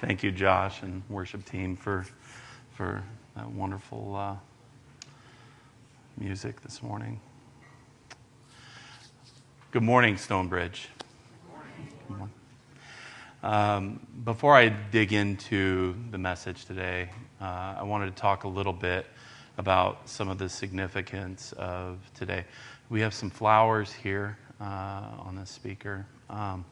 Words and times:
Thank 0.00 0.22
you, 0.22 0.32
Josh 0.32 0.80
and 0.80 1.02
worship 1.10 1.44
team, 1.44 1.76
for, 1.76 2.06
for 2.72 3.02
that 3.36 3.50
wonderful 3.50 4.16
uh, 4.16 4.36
music 6.16 6.62
this 6.62 6.82
morning. 6.82 7.20
Good 9.72 9.82
morning, 9.82 10.16
Stonebridge. 10.16 10.88
Good 12.08 12.16
morning. 12.16 12.30
Um, 13.42 14.06
before 14.24 14.56
I 14.56 14.70
dig 14.70 15.12
into 15.12 15.94
the 16.10 16.18
message 16.18 16.64
today, 16.64 17.10
uh, 17.38 17.74
I 17.78 17.82
wanted 17.82 18.06
to 18.06 18.18
talk 18.18 18.44
a 18.44 18.48
little 18.48 18.72
bit 18.72 19.04
about 19.58 20.08
some 20.08 20.30
of 20.30 20.38
the 20.38 20.48
significance 20.48 21.52
of 21.58 21.98
today. 22.14 22.46
We 22.88 23.02
have 23.02 23.12
some 23.12 23.28
flowers 23.28 23.92
here 23.92 24.38
uh, 24.62 24.64
on 25.18 25.36
the 25.36 25.44
speaker. 25.44 26.06
Um, 26.30 26.64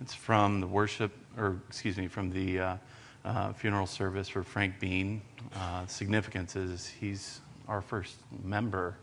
it's 0.00 0.14
from 0.14 0.60
the 0.60 0.66
worship, 0.66 1.12
or 1.40 1.56
excuse 1.68 1.96
me, 1.96 2.06
from 2.06 2.30
the 2.30 2.60
uh, 2.60 2.76
uh, 3.24 3.52
funeral 3.52 3.86
service 3.86 4.28
for 4.28 4.42
Frank 4.42 4.78
Bean. 4.78 5.22
Uh, 5.56 5.86
significance 5.86 6.54
is 6.54 6.86
he's 6.86 7.40
our 7.66 7.80
first 7.80 8.16
member 8.44 8.96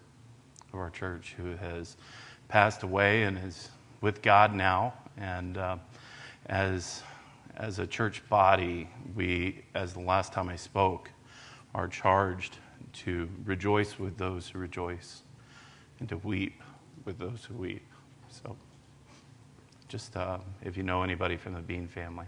of 0.71 0.79
our 0.79 0.89
church 0.91 1.33
who 1.37 1.55
has 1.55 1.97
passed 2.47 2.83
away 2.83 3.23
and 3.23 3.37
is 3.39 3.69
with 4.01 4.21
God 4.21 4.53
now. 4.53 4.93
And 5.17 5.57
uh, 5.57 5.77
as 6.45 7.01
as 7.55 7.79
a 7.79 7.87
church 7.87 8.21
body, 8.29 8.87
we, 9.15 9.63
as 9.73 9.93
the 9.93 9.99
last 9.99 10.31
time 10.31 10.47
I 10.47 10.55
spoke, 10.55 11.09
are 11.73 11.87
charged 11.87 12.57
to 12.93 13.27
rejoice 13.45 13.97
with 13.97 14.15
those 14.15 14.47
who 14.47 14.59
rejoice 14.59 15.23
and 15.99 16.07
to 16.09 16.17
weep 16.17 16.61
with 17.03 17.17
those 17.17 17.45
who 17.45 17.55
weep. 17.55 17.83
So 18.29 18.55
just 19.87 20.17
uh, 20.17 20.37
if 20.63 20.75
you 20.75 20.83
know 20.83 21.03
anybody 21.03 21.37
from 21.37 21.53
the 21.53 21.61
Bean 21.61 21.87
family, 21.87 22.25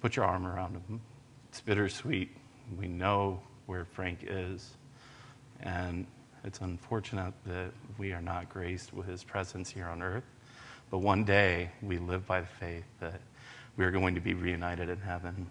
put 0.00 0.16
your 0.16 0.24
arm 0.24 0.46
around 0.46 0.74
them. 0.74 1.00
It's 1.48 1.60
bittersweet. 1.60 2.30
We 2.78 2.88
know 2.88 3.40
where 3.66 3.84
Frank 3.84 4.20
is, 4.22 4.70
and 5.60 6.06
it's 6.42 6.60
unfortunate 6.60 7.34
that 7.46 7.70
we 7.98 8.12
are 8.12 8.22
not 8.22 8.48
graced 8.48 8.92
with 8.92 9.06
his 9.06 9.22
presence 9.22 9.70
here 9.70 9.86
on 9.86 10.02
earth. 10.02 10.24
But 10.90 10.98
one 10.98 11.24
day 11.24 11.70
we 11.82 11.98
live 11.98 12.26
by 12.26 12.40
the 12.40 12.46
faith 12.46 12.84
that 13.00 13.20
we 13.76 13.84
are 13.84 13.90
going 13.90 14.14
to 14.14 14.20
be 14.20 14.34
reunited 14.34 14.88
in 14.88 15.00
heaven. 15.00 15.46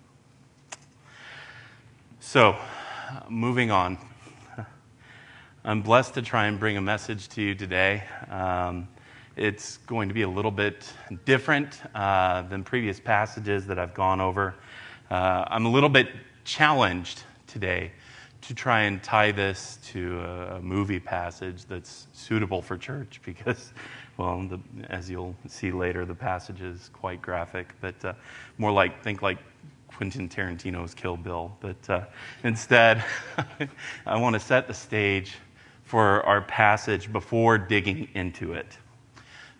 So, 2.19 2.55
moving 3.29 3.69
on. 3.69 3.97
I'm 5.65 5.81
blessed 5.81 6.13
to 6.15 6.21
try 6.21 6.45
and 6.47 6.59
bring 6.59 6.77
a 6.77 6.81
message 6.81 7.27
to 7.29 7.41
you 7.41 7.53
today. 7.53 8.03
Um, 8.29 8.87
it's 9.35 9.77
going 9.77 10.07
to 10.09 10.13
be 10.13 10.21
a 10.21 10.29
little 10.29 10.51
bit 10.51 10.91
different 11.25 11.81
uh, 11.95 12.43
than 12.43 12.63
previous 12.63 12.99
passages 12.99 13.65
that 13.67 13.79
I've 13.79 13.93
gone 13.93 14.21
over. 14.21 14.55
Uh, 15.09 15.45
I'm 15.47 15.65
a 15.65 15.71
little 15.71 15.89
bit 15.89 16.09
challenged 16.43 17.23
today 17.47 17.91
to 18.41 18.53
try 18.53 18.81
and 18.81 19.01
tie 19.01 19.31
this 19.31 19.79
to 19.85 20.19
a, 20.19 20.61
movie 20.61 20.99
passage 20.99 21.65
that's 21.65 22.07
suitable 22.13 22.61
for 22.61 22.77
church 22.77 23.21
because, 23.25 23.73
well, 24.17 24.41
the, 24.41 24.59
as 24.89 25.09
you'll 25.09 25.35
see 25.47 25.71
later, 25.71 26.05
the 26.05 26.15
passage 26.15 26.61
is 26.61 26.89
quite 26.93 27.21
graphic, 27.21 27.73
but 27.81 27.95
uh, 28.03 28.13
more 28.57 28.71
like, 28.71 29.01
think 29.01 29.21
like 29.21 29.37
Quentin 29.87 30.27
Tarantino's 30.27 30.93
Kill 30.93 31.17
Bill. 31.17 31.55
But 31.59 31.89
uh, 31.89 32.01
instead, 32.43 33.03
I 34.05 34.17
want 34.17 34.33
to 34.33 34.39
set 34.39 34.67
the 34.67 34.73
stage 34.73 35.35
for 35.83 36.23
our 36.25 36.41
passage 36.41 37.11
before 37.11 37.57
digging 37.57 38.09
into 38.13 38.53
it. 38.53 38.77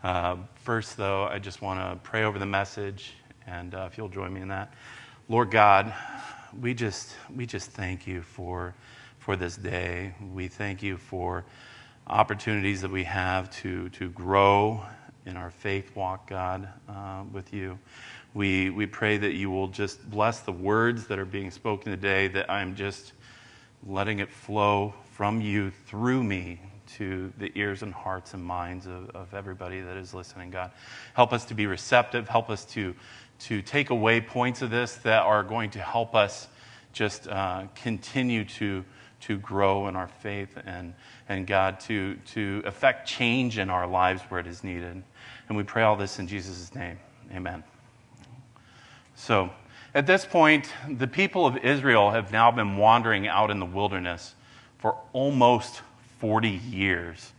Uh, 0.03 0.35
first, 0.55 0.97
though, 0.97 1.23
I 1.27 1.39
just 1.39 1.61
want 1.61 1.79
to 1.79 1.97
pray 2.03 2.25
over 2.25 2.37
the 2.37 2.45
message, 2.45 3.13
and 3.47 3.73
uh, 3.73 3.87
if 3.89 3.97
you'll 3.97 4.09
join 4.09 4.33
me 4.33 4.41
in 4.41 4.49
that. 4.49 4.73
Lord 5.29 5.49
God, 5.49 5.93
we 6.59 6.73
just, 6.73 7.15
we 7.33 7.45
just 7.45 7.71
thank 7.71 8.05
you 8.05 8.21
for, 8.21 8.75
for 9.19 9.37
this 9.37 9.55
day. 9.55 10.13
We 10.33 10.49
thank 10.49 10.83
you 10.83 10.97
for 10.97 11.45
opportunities 12.05 12.81
that 12.81 12.91
we 12.91 13.05
have 13.05 13.49
to, 13.61 13.87
to 13.91 14.09
grow 14.09 14.83
in 15.25 15.37
our 15.37 15.49
faith 15.49 15.95
walk, 15.95 16.27
God, 16.27 16.67
uh, 16.89 17.23
with 17.31 17.53
you. 17.53 17.79
We, 18.33 18.71
we 18.71 18.85
pray 18.85 19.15
that 19.19 19.35
you 19.35 19.49
will 19.49 19.69
just 19.69 20.09
bless 20.11 20.41
the 20.41 20.51
words 20.51 21.07
that 21.07 21.17
are 21.17 21.23
being 21.23 21.49
spoken 21.49 21.93
today, 21.93 22.27
that 22.27 22.51
I'm 22.51 22.75
just 22.75 23.13
letting 23.87 24.19
it 24.19 24.29
flow 24.29 24.95
from 25.13 25.39
you 25.39 25.71
through 25.87 26.25
me 26.25 26.59
to 26.97 27.31
the 27.37 27.51
ears 27.55 27.81
and 27.81 27.93
hearts 27.93 28.33
and 28.33 28.43
minds 28.43 28.85
of, 28.85 29.09
of 29.11 29.33
everybody 29.33 29.81
that 29.81 29.97
is 29.97 30.13
listening, 30.13 30.51
God. 30.51 30.71
Help 31.13 31.33
us 31.33 31.45
to 31.45 31.53
be 31.53 31.65
receptive. 31.65 32.27
Help 32.27 32.49
us 32.49 32.65
to, 32.65 32.95
to 33.39 33.61
take 33.61 33.89
away 33.89 34.21
points 34.21 34.61
of 34.61 34.69
this 34.69 34.95
that 34.97 35.23
are 35.23 35.43
going 35.43 35.69
to 35.71 35.79
help 35.79 36.15
us 36.15 36.47
just 36.93 37.27
uh, 37.27 37.63
continue 37.75 38.45
to, 38.45 38.85
to 39.21 39.37
grow 39.37 39.87
in 39.87 39.95
our 39.95 40.07
faith 40.07 40.57
and, 40.65 40.93
and 41.27 41.47
God, 41.47 41.79
to, 41.81 42.15
to 42.33 42.61
affect 42.65 43.07
change 43.07 43.57
in 43.57 43.69
our 43.69 43.87
lives 43.87 44.21
where 44.23 44.39
it 44.39 44.47
is 44.47 44.63
needed. 44.63 45.03
And 45.49 45.57
we 45.57 45.63
pray 45.63 45.83
all 45.83 45.95
this 45.95 46.19
in 46.19 46.27
Jesus' 46.27 46.73
name. 46.75 46.99
Amen. 47.33 47.63
So, 49.15 49.51
at 49.95 50.07
this 50.07 50.25
point, 50.25 50.71
the 50.89 51.07
people 51.07 51.45
of 51.45 51.57
Israel 51.57 52.11
have 52.11 52.31
now 52.31 52.49
been 52.49 52.77
wandering 52.77 53.27
out 53.27 53.51
in 53.51 53.59
the 53.59 53.65
wilderness 53.65 54.33
for 54.79 54.97
almost 55.13 55.81
40 56.23 56.51
years. 56.71 57.33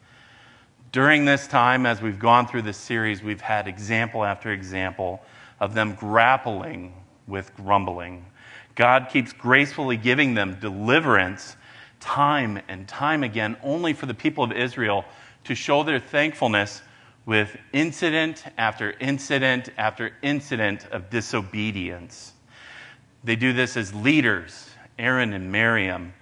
During 0.92 1.24
this 1.24 1.46
time, 1.46 1.86
as 1.86 2.02
we've 2.02 2.18
gone 2.18 2.46
through 2.46 2.60
this 2.60 2.76
series, 2.76 3.22
we've 3.22 3.40
had 3.40 3.66
example 3.66 4.22
after 4.22 4.52
example 4.52 5.22
of 5.58 5.72
them 5.72 5.94
grappling 5.94 6.92
with 7.26 7.56
grumbling. 7.56 8.26
God 8.74 9.08
keeps 9.10 9.32
gracefully 9.32 9.96
giving 9.96 10.34
them 10.34 10.58
deliverance 10.60 11.56
time 11.98 12.60
and 12.68 12.86
time 12.86 13.22
again, 13.22 13.56
only 13.62 13.94
for 13.94 14.04
the 14.04 14.12
people 14.12 14.44
of 14.44 14.52
Israel 14.52 15.06
to 15.44 15.54
show 15.54 15.82
their 15.82 15.98
thankfulness 15.98 16.82
with 17.24 17.56
incident 17.72 18.44
after 18.58 18.90
incident 19.00 19.70
after 19.78 20.12
incident 20.20 20.86
of 20.92 21.08
disobedience. 21.08 22.34
They 23.24 23.36
do 23.36 23.54
this 23.54 23.78
as 23.78 23.94
leaders, 23.94 24.68
Aaron 24.98 25.32
and 25.32 25.50
Miriam 25.50 26.12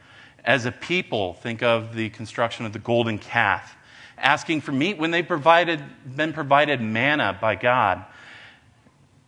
as 0.44 0.66
a 0.66 0.72
people, 0.72 1.34
think 1.34 1.62
of 1.62 1.94
the 1.94 2.10
construction 2.10 2.66
of 2.66 2.72
the 2.72 2.78
golden 2.78 3.19
calf, 3.19 3.76
asking 4.19 4.60
for 4.60 4.72
meat 4.72 4.98
when 4.98 5.10
they've 5.10 5.26
provided, 5.26 5.82
been 6.16 6.32
provided 6.32 6.80
manna 6.80 7.36
by 7.41 7.54
God, 7.54 8.04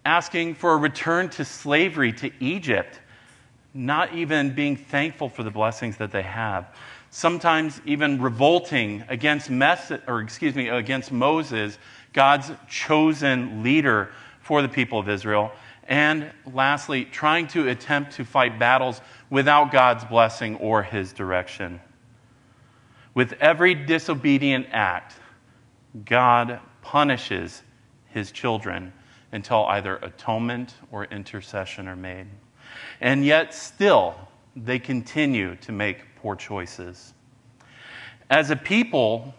asking 0.04 0.54
for 0.54 0.72
a 0.72 0.76
return 0.76 1.28
to 1.30 1.44
slavery 1.44 2.12
to 2.12 2.30
Egypt, 2.40 3.00
not 3.72 4.14
even 4.14 4.54
being 4.54 4.76
thankful 4.76 5.28
for 5.28 5.42
the 5.42 5.50
blessings 5.50 5.96
that 5.96 6.12
they 6.12 6.22
have. 6.22 6.74
Sometimes 7.10 7.80
even 7.84 8.20
revolting 8.20 9.04
against, 9.08 9.48
Mes- 9.48 9.92
or 10.08 10.20
excuse 10.20 10.54
me, 10.54 10.68
against 10.68 11.12
Moses, 11.12 11.78
God's 12.12 12.50
chosen 12.68 13.62
leader 13.62 14.10
for 14.40 14.62
the 14.62 14.68
people 14.68 14.98
of 14.98 15.08
Israel. 15.08 15.52
And 15.86 16.32
lastly, 16.52 17.04
trying 17.04 17.46
to 17.48 17.68
attempt 17.68 18.12
to 18.12 18.24
fight 18.24 18.58
battles 18.58 19.00
without 19.34 19.72
God's 19.72 20.04
blessing 20.04 20.54
or 20.58 20.84
his 20.84 21.12
direction. 21.12 21.80
With 23.14 23.32
every 23.40 23.74
disobedient 23.74 24.68
act, 24.70 25.16
God 26.04 26.60
punishes 26.82 27.64
his 28.10 28.30
children 28.30 28.92
until 29.32 29.64
either 29.64 29.96
atonement 29.96 30.74
or 30.92 31.06
intercession 31.06 31.88
are 31.88 31.96
made. 31.96 32.28
And 33.00 33.24
yet, 33.24 33.52
still, 33.52 34.14
they 34.54 34.78
continue 34.78 35.56
to 35.56 35.72
make 35.72 35.98
poor 36.22 36.36
choices. 36.36 37.12
As 38.30 38.50
a 38.50 38.56
people, 38.56 39.34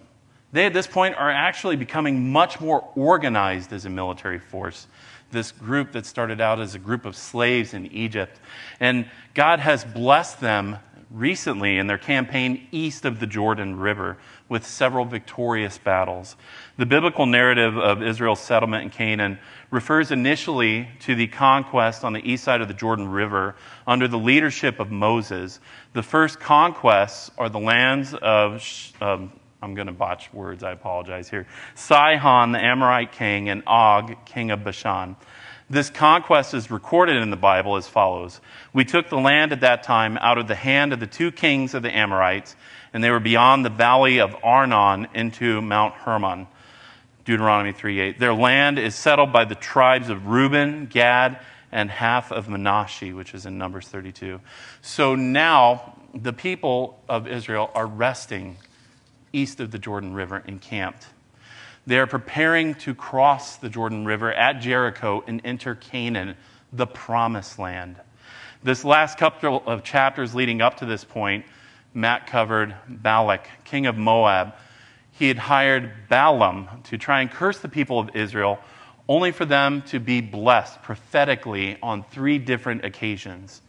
they 0.52 0.66
at 0.66 0.74
this 0.74 0.88
point 0.88 1.16
are 1.16 1.32
actually 1.32 1.78
becoming 1.78 2.34
much 2.34 2.60
more 2.60 2.86
organized 2.98 3.72
as 3.72 3.86
a 3.86 3.90
military 3.90 4.40
force 4.40 4.88
this 5.32 5.52
group 5.52 5.92
that 5.94 6.06
started 6.06 6.40
out 6.40 6.60
as 6.60 6.76
a 6.76 6.80
group 6.80 7.06
of 7.06 7.16
slaves 7.16 7.74
in 7.74 7.88
Egypt. 7.88 8.40
And 8.80 9.10
God 9.34 9.60
has 9.60 9.84
blessed 9.84 10.40
them 10.40 10.78
recently 11.12 11.78
in 11.78 11.88
their 11.88 11.98
campaign 11.98 12.68
east 12.72 13.06
of 13.06 13.20
the 13.20 13.28
Jordan 13.28 13.80
River 13.80 14.18
with 14.50 14.66
several 14.66 15.06
victorious 15.06 15.78
battles. 15.78 16.36
The 16.78 16.86
biblical 16.86 17.26
narrative 17.26 17.78
of 17.78 18.04
Israel's 18.04 18.40
settlement 18.40 18.84
in 18.84 18.90
Canaan 18.90 19.40
refers 19.72 20.12
initially 20.12 20.88
to 21.02 21.16
the 21.16 21.28
conquest 21.28 22.04
on 22.04 22.14
the 22.14 22.30
east 22.30 22.44
side 22.44 22.62
of 22.62 22.68
the 22.68 22.74
Jordan 22.74 23.08
River 23.08 23.56
under 23.88 24.08
the 24.08 24.18
leadership 24.18 24.80
of 24.80 24.92
Moses. 24.92 25.60
The 25.94 26.04
first 26.04 26.40
conquests 26.40 27.32
are 27.38 27.50
the 27.50 27.60
lands 27.60 28.14
of 28.14 28.64
um, 29.02 29.32
I'm 29.66 29.74
going 29.74 29.88
to 29.88 29.94
botch 29.94 30.32
words, 30.32 30.64
I 30.64 30.72
apologize 30.72 31.28
here. 31.28 31.48
Sihon, 31.74 32.52
the 32.52 32.64
Amorite 32.64 33.12
king, 33.12 33.50
and 33.50 33.64
Og, 33.66 34.16
king 34.26 34.52
of 34.52 34.64
Bashan. 34.64 35.16
This 35.72 35.90
conquest 35.90 36.54
is 36.54 36.70
recorded 36.70 37.18
in 37.18 37.32
the 37.32 37.36
Bible 37.36 37.76
as 37.76 37.88
follows 37.88 38.40
We 38.74 38.86
took 38.86 39.10
the 39.10 39.18
land 39.18 39.52
at 39.52 39.62
that 39.62 39.82
time 39.82 40.18
out 40.22 40.38
of 40.38 40.48
the 40.48 40.54
hand 40.54 40.94
of 40.94 41.00
the 41.00 41.08
two 41.08 41.32
kings 41.32 41.74
of 41.74 41.82
the 41.82 41.90
Amorites, 41.90 42.56
and 42.94 43.04
they 43.04 43.10
were 43.10 43.20
beyond 43.20 43.66
the 43.66 43.72
valley 43.72 44.20
of 44.20 44.36
Arnon 44.44 45.08
into 45.16 45.62
Mount 45.62 45.96
Hermon. 45.96 46.46
Deuteronomy 47.26 47.74
3:8. 47.74 48.20
Their 48.20 48.36
land 48.36 48.78
is 48.78 48.94
settled 48.94 49.34
by 49.34 49.46
the 49.46 49.56
tribes 49.56 50.10
of 50.10 50.28
Reuben, 50.28 50.86
Gad, 50.86 51.40
and 51.72 51.90
half 51.90 52.32
of 52.32 52.48
Manasseh, 52.48 53.16
which 53.16 53.34
is 53.34 53.48
in 53.48 53.58
Numbers 53.58 53.88
32. 53.88 54.40
So 54.82 55.16
now 55.16 55.96
the 56.14 56.34
people 56.34 57.02
of 57.10 57.28
Israel 57.28 57.72
are 57.74 57.88
resting 57.88 58.58
east 59.36 59.60
of 59.60 59.72
the 59.72 59.80
Jordan 59.80 60.14
River 60.14 60.44
encamped. 60.48 61.08
They 61.88 62.00
are 62.00 62.08
preparing 62.08 62.74
to 62.76 62.96
cross 62.96 63.58
the 63.58 63.70
Jordan 63.70 64.06
River 64.06 64.34
at 64.34 64.60
Jericho 64.62 65.24
and 65.28 65.42
enter 65.44 65.76
Canaan, 65.76 66.36
the 66.74 66.88
promised 66.88 67.60
land. 67.60 67.98
This 68.64 68.84
last 68.84 69.20
couple 69.20 69.62
of 69.68 69.84
chapters 69.84 70.34
leading 70.34 70.62
up 70.62 70.78
to 70.78 70.86
this 70.86 71.04
point, 71.04 71.46
Matt 71.94 72.26
covered 72.26 72.76
Balak, 72.90 73.48
king 73.64 73.86
of 73.86 73.98
Moab. 73.98 74.56
He 75.12 75.28
had 75.28 75.38
hired 75.38 75.92
Balaam 76.10 76.68
to 76.86 76.98
try 76.98 77.22
and 77.22 77.30
curse 77.30 77.60
the 77.60 77.70
people 77.70 78.00
of 78.00 78.16
Israel, 78.16 78.60
only 79.08 79.32
for 79.32 79.46
them 79.46 79.84
to 79.84 80.00
be 80.00 80.20
blessed 80.20 80.82
prophetically 80.82 81.78
on 81.84 82.04
three 82.04 82.40
different 82.40 82.84
occasions. 82.84 83.62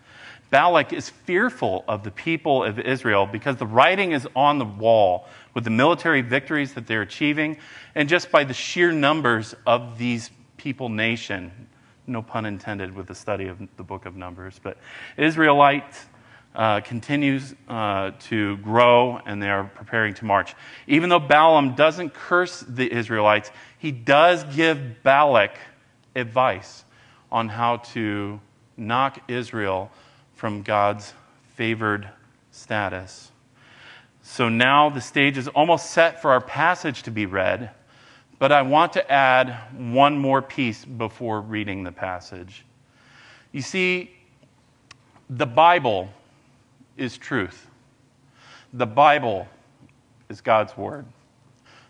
Balak 0.50 0.92
is 0.92 1.10
fearful 1.10 1.84
of 1.88 2.04
the 2.04 2.10
people 2.10 2.62
of 2.62 2.78
Israel 2.78 3.26
because 3.26 3.56
the 3.56 3.66
writing 3.66 4.12
is 4.12 4.28
on 4.36 4.58
the 4.58 4.64
wall 4.64 5.26
with 5.54 5.64
the 5.64 5.70
military 5.70 6.20
victories 6.20 6.74
that 6.74 6.86
they're 6.86 7.02
achieving 7.02 7.56
and 7.94 8.08
just 8.08 8.30
by 8.30 8.44
the 8.44 8.54
sheer 8.54 8.92
numbers 8.92 9.54
of 9.66 9.98
these 9.98 10.30
people 10.56 10.88
nation. 10.88 11.50
No 12.06 12.22
pun 12.22 12.46
intended 12.46 12.94
with 12.94 13.08
the 13.08 13.14
study 13.14 13.48
of 13.48 13.58
the 13.76 13.82
book 13.82 14.06
of 14.06 14.14
Numbers, 14.14 14.60
but 14.62 14.78
Israelite 15.16 15.96
uh, 16.54 16.80
continues 16.80 17.54
uh, 17.68 18.12
to 18.20 18.56
grow 18.58 19.20
and 19.26 19.42
they 19.42 19.50
are 19.50 19.64
preparing 19.64 20.14
to 20.14 20.24
march. 20.24 20.54
Even 20.86 21.10
though 21.10 21.18
Balaam 21.18 21.74
doesn't 21.74 22.14
curse 22.14 22.60
the 22.60 22.90
Israelites, 22.90 23.50
he 23.78 23.90
does 23.90 24.44
give 24.54 25.02
Balak 25.02 25.58
advice 26.14 26.84
on 27.32 27.48
how 27.48 27.78
to 27.78 28.40
knock 28.76 29.18
Israel 29.28 29.90
from 30.36 30.62
God's 30.62 31.14
favored 31.54 32.08
status. 32.52 33.32
So 34.22 34.48
now 34.48 34.90
the 34.90 35.00
stage 35.00 35.38
is 35.38 35.48
almost 35.48 35.90
set 35.90 36.22
for 36.22 36.30
our 36.30 36.40
passage 36.40 37.02
to 37.04 37.10
be 37.10 37.26
read, 37.26 37.70
but 38.38 38.52
I 38.52 38.62
want 38.62 38.92
to 38.92 39.10
add 39.10 39.56
one 39.74 40.18
more 40.18 40.42
piece 40.42 40.84
before 40.84 41.40
reading 41.40 41.84
the 41.84 41.92
passage. 41.92 42.64
You 43.50 43.62
see, 43.62 44.10
the 45.30 45.46
Bible 45.46 46.10
is 46.96 47.16
truth. 47.16 47.68
The 48.72 48.86
Bible 48.86 49.48
is 50.28 50.40
God's 50.42 50.76
Word. 50.76 51.06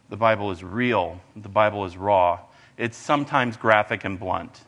The 0.08 0.16
Bible 0.16 0.52
is 0.52 0.62
real. 0.62 1.20
The 1.34 1.48
Bible 1.48 1.84
is 1.84 1.96
raw. 1.96 2.38
It's 2.78 2.96
sometimes 2.96 3.56
graphic 3.56 4.04
and 4.04 4.20
blunt. 4.20 4.60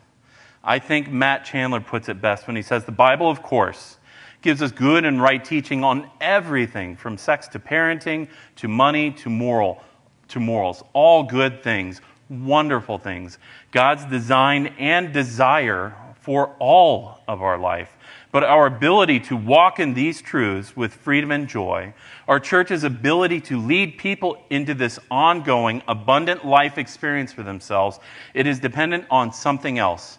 I 0.69 0.81
think 0.81 1.11
Matt 1.11 1.47
Chandler 1.47 1.81
puts 1.81 2.11
it 2.11 2.21
best 2.21 2.47
when 2.47 2.55
he 2.55 2.61
says 2.61 2.85
the 2.85 2.93
Bible, 2.93 3.31
of 3.31 3.43
course, 3.43 3.97
gives 4.43 4.61
us 4.61 4.71
good 4.71 5.07
and 5.07 5.19
right 5.19 5.43
teaching 5.43 5.83
on 5.83 6.11
everything 6.21 6.95
from 6.95 7.17
sex 7.17 7.49
to 7.49 7.59
parenting 7.59 8.29
to 8.57 8.69
money 8.69 9.11
to 9.13 9.31
moral 9.31 9.83
to 10.29 10.39
morals. 10.39 10.85
All 10.93 11.23
good 11.23 11.63
things, 11.63 12.03
wonderful 12.29 12.99
things. 12.99 13.39
God's 13.73 14.05
design 14.05 14.67
and 14.79 15.11
desire 15.11 15.97
for 16.21 16.55
all 16.59 17.23
of 17.27 17.41
our 17.41 17.57
life. 17.57 17.97
But 18.31 18.45
our 18.45 18.67
ability 18.67 19.21
to 19.21 19.37
walk 19.39 19.81
in 19.81 19.95
these 19.95 20.21
truths 20.21 20.77
with 20.77 20.93
freedom 20.93 21.31
and 21.31 21.49
joy, 21.49 21.95
our 22.29 22.39
church's 22.39 22.85
ability 22.85 23.41
to 23.41 23.59
lead 23.59 23.97
people 23.97 24.45
into 24.51 24.75
this 24.75 24.99
ongoing, 25.11 25.81
abundant 25.89 26.45
life 26.45 26.77
experience 26.77 27.33
for 27.33 27.43
themselves, 27.43 27.99
it 28.35 28.47
is 28.47 28.61
dependent 28.61 29.07
on 29.11 29.33
something 29.33 29.79
else 29.79 30.19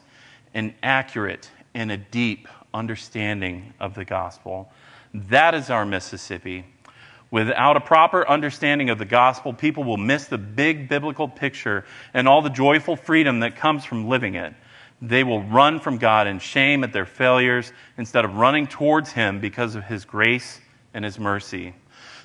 an 0.54 0.74
accurate 0.84 1.50
and 1.74 1.92
a 1.92 1.98
deep 1.98 2.48
understanding 2.74 3.74
of 3.80 3.96
the 3.96 4.06
gospel. 4.06 4.72
That 5.14 5.56
is 5.56 5.70
our 5.70 5.86
Mississippi. 5.86 6.66
Without 7.32 7.78
a 7.78 7.82
proper 7.82 8.28
understanding 8.28 8.90
of 8.90 8.98
the 8.98 9.06
gospel, 9.06 9.54
people 9.54 9.84
will 9.84 9.98
miss 9.98 10.26
the 10.26 10.38
big 10.38 10.90
biblical 10.90 11.28
picture 11.28 11.86
and 12.14 12.28
all 12.28 12.42
the 12.42 12.50
joyful 12.50 12.96
freedom 12.96 13.42
that 13.42 13.56
comes 13.56 13.86
from 13.86 14.10
living 14.10 14.36
it. 14.36 14.54
They 15.02 15.24
will 15.24 15.44
run 15.44 15.80
from 15.80 15.98
God 15.98 16.28
in 16.28 16.40
shame 16.40 16.84
at 16.84 16.92
their 16.92 17.06
failures 17.06 17.72
instead 17.98 18.26
of 18.26 18.36
running 18.36 18.68
towards 18.68 19.12
Him 19.12 19.40
because 19.40 19.76
of 19.76 19.86
His 19.86 20.06
grace 20.06 20.60
and 20.94 21.06
His 21.06 21.20
mercy. 21.20 21.74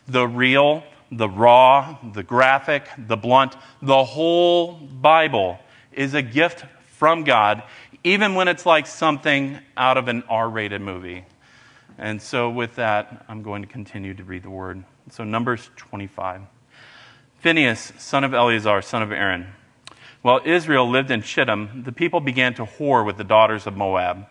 The 0.09 0.27
real, 0.27 0.82
the 1.12 1.29
raw, 1.29 1.99
the 2.12 2.23
graphic, 2.23 2.88
the 2.99 3.17
blunt, 3.17 3.56
the 3.81 4.05
whole 4.05 4.73
Bible 4.73 5.59
is 5.93 6.15
a 6.15 6.23
gift 6.23 6.65
from 6.96 7.25
God, 7.25 7.62
even 8.02 8.35
when 8.35 8.49
it's 8.49 8.67
like 8.67 8.87
something 8.87 9.58
out 9.76 9.96
of 9.96 10.08
an 10.08 10.23
R 10.29 10.49
rated 10.49 10.81
movie. 10.81 11.25
And 11.99 12.20
so, 12.20 12.50
with 12.50 12.76
that, 12.76 13.25
I'm 13.29 13.43
going 13.43 13.62
to 13.62 13.69
continue 13.69 14.14
to 14.14 14.25
read 14.25 14.43
the 14.43 14.50
word. 14.50 14.85
So, 15.11 15.23
Numbers 15.25 15.70
25. 15.76 16.43
Phinehas, 17.41 17.93
son 17.99 18.25
of 18.25 18.35
Eleazar, 18.35 18.82
son 18.82 19.02
of 19.02 19.12
Aaron. 19.12 19.46
While 20.23 20.41
Israel 20.44 20.88
lived 20.88 21.11
in 21.11 21.20
Shittim, 21.20 21.82
the 21.85 21.93
people 21.93 22.20
began 22.20 22.55
to 22.55 22.64
whore 22.64 23.05
with 23.05 23.19
the 23.19 23.25
daughters 23.25 23.67
of 23.67 23.76
Moab. 23.76 24.26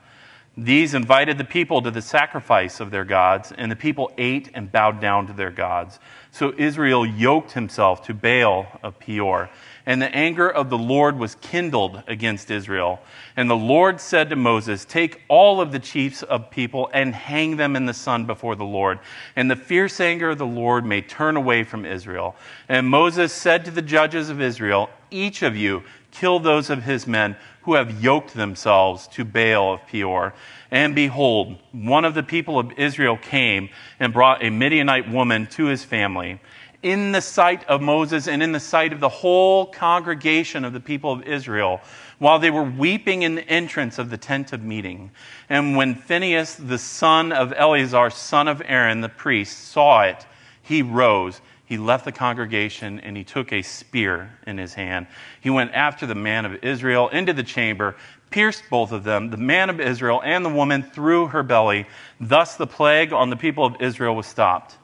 These 0.57 0.93
invited 0.93 1.37
the 1.37 1.43
people 1.43 1.81
to 1.81 1.91
the 1.91 2.01
sacrifice 2.01 2.79
of 2.79 2.91
their 2.91 3.05
gods, 3.05 3.51
and 3.55 3.71
the 3.71 3.75
people 3.75 4.11
ate 4.17 4.49
and 4.53 4.71
bowed 4.71 4.99
down 4.99 5.27
to 5.27 5.33
their 5.33 5.51
gods. 5.51 5.99
So 6.31 6.53
Israel 6.57 7.05
yoked 7.05 7.51
himself 7.51 8.03
to 8.05 8.13
Baal 8.13 8.67
of 8.83 8.99
Peor, 8.99 9.49
and 9.85 10.01
the 10.01 10.15
anger 10.15 10.49
of 10.49 10.69
the 10.69 10.77
Lord 10.77 11.17
was 11.17 11.35
kindled 11.35 12.03
against 12.07 12.49
Israel. 12.49 12.99
And 13.35 13.49
the 13.49 13.55
Lord 13.55 13.99
said 13.99 14.29
to 14.29 14.35
Moses, 14.35 14.85
Take 14.85 15.21
all 15.27 15.59
of 15.59 15.71
the 15.71 15.79
chiefs 15.79 16.23
of 16.23 16.49
people 16.49 16.89
and 16.93 17.13
hang 17.13 17.57
them 17.57 17.75
in 17.75 17.85
the 17.85 17.93
sun 17.93 18.25
before 18.25 18.55
the 18.55 18.63
Lord, 18.63 18.99
and 19.35 19.51
the 19.51 19.55
fierce 19.55 19.99
anger 19.99 20.31
of 20.31 20.37
the 20.37 20.45
Lord 20.45 20.85
may 20.85 21.01
turn 21.01 21.35
away 21.35 21.63
from 21.63 21.85
Israel. 21.85 22.35
And 22.69 22.87
Moses 22.87 23.33
said 23.33 23.65
to 23.65 23.71
the 23.71 23.81
judges 23.81 24.29
of 24.29 24.41
Israel, 24.41 24.89
Each 25.11 25.41
of 25.41 25.55
you 25.55 25.83
kill 26.11 26.39
those 26.39 26.69
of 26.69 26.83
his 26.83 27.07
men 27.07 27.35
who 27.63 27.73
have 27.73 28.03
yoked 28.03 28.33
themselves 28.33 29.07
to 29.07 29.25
Baal 29.25 29.73
of 29.73 29.87
Peor. 29.87 30.33
And 30.69 30.93
behold, 30.93 31.57
one 31.71 32.05
of 32.05 32.13
the 32.13 32.23
people 32.23 32.59
of 32.59 32.71
Israel 32.77 33.17
came 33.17 33.69
and 33.99 34.13
brought 34.13 34.43
a 34.43 34.49
Midianite 34.49 35.09
woman 35.09 35.47
to 35.47 35.65
his 35.65 35.83
family. 35.83 36.39
In 36.83 37.11
the 37.11 37.21
sight 37.21 37.65
of 37.65 37.81
Moses 37.81 38.27
and 38.27 38.43
in 38.43 38.51
the 38.51 38.59
sight 38.59 38.93
of 38.93 38.99
the 38.99 39.09
whole 39.09 39.65
congregation 39.65 40.63
of 40.65 40.73
the 40.73 40.79
people 40.79 41.11
of 41.11 41.23
Israel, 41.23 41.81
while 42.19 42.37
they 42.37 42.51
were 42.51 42.63
weeping 42.63 43.23
in 43.23 43.35
the 43.35 43.49
entrance 43.49 43.97
of 43.97 44.09
the 44.09 44.17
tent 44.17 44.53
of 44.53 44.61
meeting. 44.63 45.09
And 45.49 45.75
when 45.75 45.95
Phinehas, 45.95 46.55
the 46.55 46.77
son 46.77 47.31
of 47.31 47.53
Eleazar, 47.53 48.11
son 48.11 48.47
of 48.47 48.61
Aaron, 48.65 49.01
the 49.01 49.09
priest, 49.09 49.69
saw 49.69 50.03
it, 50.03 50.25
he 50.61 50.81
rose 50.83 51.41
he 51.65 51.77
left 51.79 52.05
the 52.05 52.11
congregation 52.11 52.99
and 52.99 53.15
he 53.15 53.23
took 53.23 53.51
a 53.51 53.63
spear 53.63 54.37
in 54.45 54.59
his 54.59 54.75
hand. 54.75 55.07
He 55.41 55.49
went 55.49 55.73
after 55.73 56.05
the 56.05 56.13
man 56.13 56.45
of 56.45 56.63
Israel 56.63 57.09
into 57.09 57.33
the 57.33 57.41
chamber, 57.41 57.95
pierced 58.29 58.65
both 58.69 58.91
of 58.91 59.03
them, 59.03 59.31
the 59.31 59.37
man 59.37 59.71
of 59.71 59.79
Israel 59.79 60.21
and 60.23 60.45
the 60.45 60.49
woman 60.49 60.83
through 60.83 61.27
her 61.27 61.41
belly. 61.41 61.87
Thus 62.19 62.57
the 62.57 62.67
plague 62.67 63.11
on 63.11 63.31
the 63.31 63.35
people 63.35 63.65
of 63.65 63.81
Israel 63.81 64.15
was 64.15 64.27
stopped. 64.27 64.77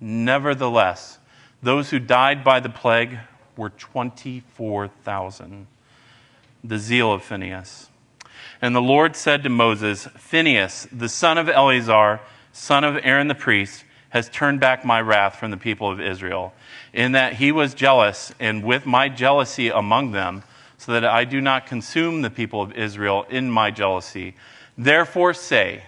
Nevertheless, 0.00 1.18
those 1.62 1.90
who 1.90 1.98
died 1.98 2.42
by 2.42 2.60
the 2.60 2.70
plague 2.70 3.18
were 3.56 3.70
24,000. 3.70 5.66
The 6.64 6.78
zeal 6.78 7.12
of 7.12 7.22
Phinehas. 7.22 7.88
And 8.62 8.74
the 8.74 8.82
Lord 8.82 9.16
said 9.16 9.42
to 9.42 9.48
Moses, 9.48 10.06
Phinehas, 10.16 10.88
the 10.92 11.08
son 11.08 11.38
of 11.38 11.48
Eleazar, 11.48 12.20
son 12.52 12.84
of 12.84 12.98
Aaron 13.02 13.28
the 13.28 13.34
priest, 13.34 13.84
has 14.10 14.28
turned 14.28 14.60
back 14.60 14.84
my 14.84 15.00
wrath 15.00 15.36
from 15.36 15.50
the 15.50 15.56
people 15.56 15.90
of 15.90 16.00
Israel, 16.00 16.52
in 16.92 17.12
that 17.12 17.34
he 17.34 17.52
was 17.52 17.74
jealous, 17.74 18.34
and 18.40 18.64
with 18.64 18.84
my 18.84 19.08
jealousy 19.08 19.68
among 19.68 20.12
them, 20.12 20.42
so 20.76 20.92
that 20.92 21.04
I 21.04 21.24
do 21.24 21.40
not 21.40 21.66
consume 21.66 22.22
the 22.22 22.30
people 22.30 22.60
of 22.60 22.72
Israel 22.72 23.26
in 23.30 23.50
my 23.50 23.70
jealousy. 23.70 24.34
Therefore 24.76 25.34
say, 25.34 25.82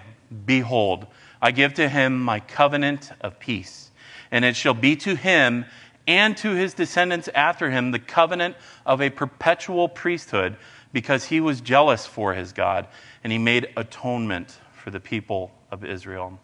Behold, 0.47 1.07
I 1.41 1.51
give 1.51 1.75
to 1.75 1.89
him 1.89 2.23
my 2.23 2.41
covenant 2.41 3.11
of 3.21 3.39
peace, 3.39 3.91
and 4.33 4.45
it 4.45 4.57
shall 4.57 4.75
be 4.75 4.97
to 4.97 5.15
him 5.15 5.67
and 6.09 6.37
to 6.39 6.55
his 6.55 6.75
descendants 6.75 7.29
after 7.35 7.71
him 7.71 7.93
the 7.93 7.99
covenant 8.01 8.57
of 8.85 9.01
a 9.01 9.11
perpetual 9.11 9.89
priesthood, 9.89 10.57
because 10.93 11.27
he 11.27 11.41
was 11.41 11.61
jealous 11.61 12.07
for 12.07 12.35
his 12.35 12.53
God, 12.53 12.89
and 13.23 13.33
he 13.33 13.39
made 13.39 13.69
atonement 13.77 14.59
for 14.75 14.91
the 14.91 14.99
people 14.99 15.53
of 15.71 15.85
Israel. 15.85 16.41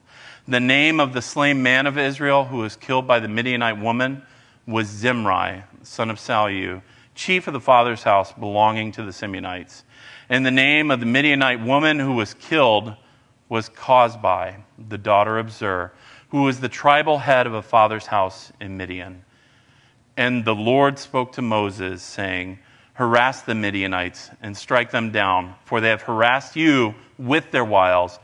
The 0.46 0.60
name 0.60 1.00
of 1.00 1.12
the 1.12 1.20
slain 1.20 1.62
man 1.62 1.86
of 1.86 1.98
Israel 1.98 2.44
who 2.44 2.58
was 2.58 2.76
killed 2.76 3.06
by 3.06 3.18
the 3.18 3.28
Midianite 3.28 3.78
woman 3.78 4.22
was 4.66 4.86
Zimri, 4.86 5.64
son 5.82 6.10
of 6.10 6.18
Salu, 6.18 6.82
chief 7.14 7.46
of 7.46 7.52
the 7.52 7.60
father's 7.60 8.04
house 8.04 8.32
belonging 8.32 8.92
to 8.92 9.02
the 9.02 9.10
Simeonites. 9.10 9.82
And 10.28 10.46
the 10.46 10.50
name 10.50 10.90
of 10.90 11.00
the 11.00 11.06
Midianite 11.06 11.60
woman 11.60 11.98
who 11.98 12.12
was 12.12 12.32
killed 12.34 12.94
was 13.48 13.68
Cozbi, 13.68 14.54
the 14.88 14.98
daughter 14.98 15.38
of 15.38 15.50
Zur, 15.50 15.92
who 16.30 16.42
was 16.42 16.60
the 16.60 16.68
tribal 16.68 17.18
head 17.18 17.46
of 17.46 17.54
a 17.54 17.62
father's 17.62 18.06
house 18.06 18.52
in 18.60 18.76
Midian. 18.76 19.24
And 20.16 20.44
the 20.44 20.54
Lord 20.54 20.98
spoke 20.98 21.32
to 21.32 21.42
Moses, 21.42 22.02
saying, 22.02 22.58
harass 22.94 23.42
the 23.42 23.54
Midianites 23.54 24.30
and 24.42 24.56
strike 24.56 24.90
them 24.90 25.12
down, 25.12 25.54
for 25.64 25.80
they 25.80 25.88
have 25.88 26.02
harassed 26.02 26.56
you 26.56 26.94
with 27.16 27.50
their 27.52 27.64
wiles, 27.64 28.18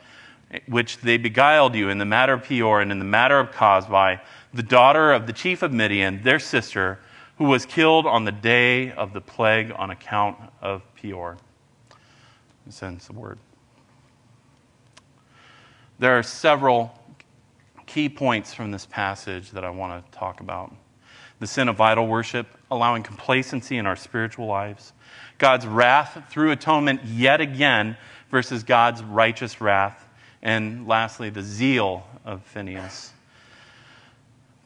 which 0.66 0.99
they 0.99 1.16
beguiled 1.16 1.75
you 1.75 1.88
in 1.88 1.99
the 1.99 2.04
matter 2.04 2.32
of 2.32 2.42
Peor 2.42 2.80
and 2.80 2.90
in 2.90 2.99
the 2.99 3.04
matter 3.04 3.38
of 3.38 3.52
Cozbi, 3.52 4.20
the 4.52 4.62
daughter 4.62 5.12
of 5.12 5.26
the 5.26 5.32
chief 5.32 5.62
of 5.62 5.73
Midian, 5.73 6.23
their 6.23 6.40
sister, 6.40 6.99
who 7.38 7.44
was 7.44 7.64
killed 7.66 8.06
on 8.06 8.25
the 8.25 8.32
day 8.32 8.90
of 8.92 9.12
the 9.12 9.20
plague 9.20 9.73
on 9.76 9.90
account 9.90 10.37
of 10.61 10.82
Peor. 10.96 11.37
Sends 12.68 13.06
the 13.06 13.12
word. 13.12 13.38
There 15.99 16.18
are 16.18 16.23
several 16.23 16.99
key 17.86 18.08
points 18.08 18.54
from 18.54 18.70
this 18.70 18.86
passage 18.86 19.50
that 19.52 19.64
I 19.64 19.70
want 19.70 20.04
to 20.04 20.18
talk 20.18 20.40
about. 20.40 20.74
The 21.40 21.46
sin 21.46 21.68
of 21.68 21.80
idol 21.80 22.06
worship, 22.06 22.46
allowing 22.70 23.02
complacency 23.02 23.76
in 23.76 23.86
our 23.86 23.96
spiritual 23.96 24.46
lives, 24.46 24.92
God's 25.38 25.66
wrath 25.66 26.24
through 26.30 26.52
atonement 26.52 27.04
yet 27.04 27.40
again 27.40 27.96
versus 28.30 28.62
God's 28.62 29.02
righteous 29.02 29.60
wrath, 29.60 30.08
and 30.42 30.86
lastly, 30.86 31.30
the 31.30 31.42
zeal 31.42 32.06
of 32.24 32.42
Phineas. 32.42 33.12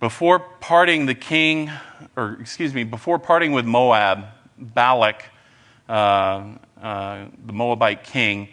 Before 0.00 0.38
parting 0.38 1.06
the 1.06 1.14
king, 1.14 1.70
or 2.16 2.36
excuse 2.40 2.72
me, 2.72 2.84
before 2.84 3.18
parting 3.18 3.52
with 3.52 3.64
Moab, 3.64 4.26
Balak, 4.56 5.24
uh, 5.88 6.54
uh, 6.80 7.24
the 7.44 7.52
Moabite 7.52 8.04
king, 8.04 8.48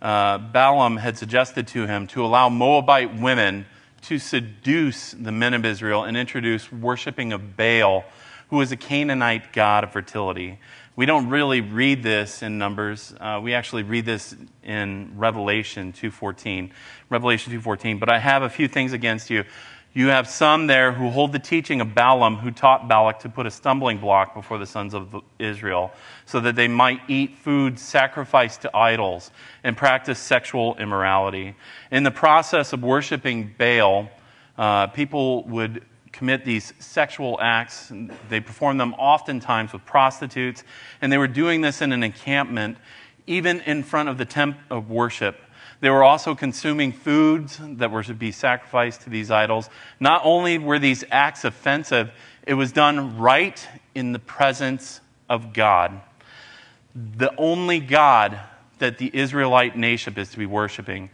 uh, 0.00 0.38
Balaam 0.38 0.96
had 0.96 1.18
suggested 1.18 1.66
to 1.68 1.86
him 1.86 2.06
to 2.08 2.24
allow 2.24 2.48
Moabite 2.48 3.16
women 3.16 3.66
to 4.02 4.18
seduce 4.18 5.12
the 5.12 5.32
men 5.32 5.54
of 5.54 5.64
Israel 5.64 6.04
and 6.04 6.16
introduce 6.16 6.70
worshiping 6.72 7.32
of 7.32 7.56
Baal, 7.56 8.04
who 8.48 8.56
was 8.56 8.72
a 8.72 8.76
Canaanite 8.76 9.52
god 9.52 9.84
of 9.84 9.92
fertility. 9.92 10.58
We 10.96 11.06
don't 11.06 11.28
really 11.30 11.60
read 11.60 12.02
this 12.02 12.42
in 12.42 12.58
Numbers. 12.58 13.14
Uh, 13.18 13.40
we 13.42 13.54
actually 13.54 13.84
read 13.84 14.04
this 14.04 14.34
in 14.62 15.12
Revelation 15.16 15.92
2:14. 15.92 16.70
Revelation 17.08 17.52
2:14. 17.52 17.98
But 17.98 18.10
I 18.10 18.18
have 18.18 18.42
a 18.42 18.50
few 18.50 18.68
things 18.68 18.92
against 18.92 19.30
you. 19.30 19.44
You 19.92 20.06
have 20.08 20.28
some 20.28 20.68
there 20.68 20.92
who 20.92 21.10
hold 21.10 21.32
the 21.32 21.40
teaching 21.40 21.80
of 21.80 21.96
Balaam, 21.96 22.36
who 22.36 22.52
taught 22.52 22.86
Balak 22.86 23.20
to 23.20 23.28
put 23.28 23.46
a 23.46 23.50
stumbling 23.50 23.98
block 23.98 24.34
before 24.34 24.56
the 24.56 24.66
sons 24.66 24.94
of 24.94 25.16
Israel, 25.40 25.90
so 26.26 26.38
that 26.40 26.54
they 26.54 26.68
might 26.68 27.00
eat 27.08 27.38
food 27.38 27.76
sacrificed 27.76 28.62
to 28.62 28.76
idols 28.76 29.32
and 29.64 29.76
practice 29.76 30.20
sexual 30.20 30.76
immorality. 30.76 31.56
In 31.90 32.04
the 32.04 32.12
process 32.12 32.72
of 32.72 32.84
worshiping 32.84 33.52
Baal, 33.58 34.08
uh, 34.56 34.86
people 34.88 35.42
would 35.48 35.84
commit 36.12 36.44
these 36.44 36.72
sexual 36.78 37.36
acts. 37.40 37.92
They 38.28 38.38
performed 38.38 38.78
them 38.78 38.94
oftentimes 38.94 39.72
with 39.72 39.84
prostitutes, 39.84 40.62
and 41.02 41.10
they 41.10 41.18
were 41.18 41.28
doing 41.28 41.62
this 41.62 41.82
in 41.82 41.90
an 41.90 42.04
encampment, 42.04 42.78
even 43.26 43.60
in 43.62 43.82
front 43.82 44.08
of 44.08 44.18
the 44.18 44.24
tent 44.24 44.54
of 44.70 44.88
worship. 44.88 45.40
They 45.80 45.90
were 45.90 46.04
also 46.04 46.34
consuming 46.34 46.92
foods 46.92 47.58
that 47.60 47.90
were 47.90 48.02
to 48.02 48.14
be 48.14 48.32
sacrificed 48.32 49.02
to 49.02 49.10
these 49.10 49.30
idols. 49.30 49.70
Not 49.98 50.20
only 50.24 50.58
were 50.58 50.78
these 50.78 51.04
acts 51.10 51.44
offensive, 51.44 52.10
it 52.46 52.54
was 52.54 52.72
done 52.72 53.18
right 53.18 53.66
in 53.94 54.12
the 54.12 54.18
presence 54.18 55.00
of 55.28 55.52
God. 55.52 56.00
The 56.94 57.34
only 57.36 57.80
God 57.80 58.38
that 58.78 58.98
the 58.98 59.10
Israelite 59.14 59.76
nation 59.76 60.14
is 60.18 60.30
to 60.30 60.38
be 60.38 60.46
worshiping. 60.46 61.10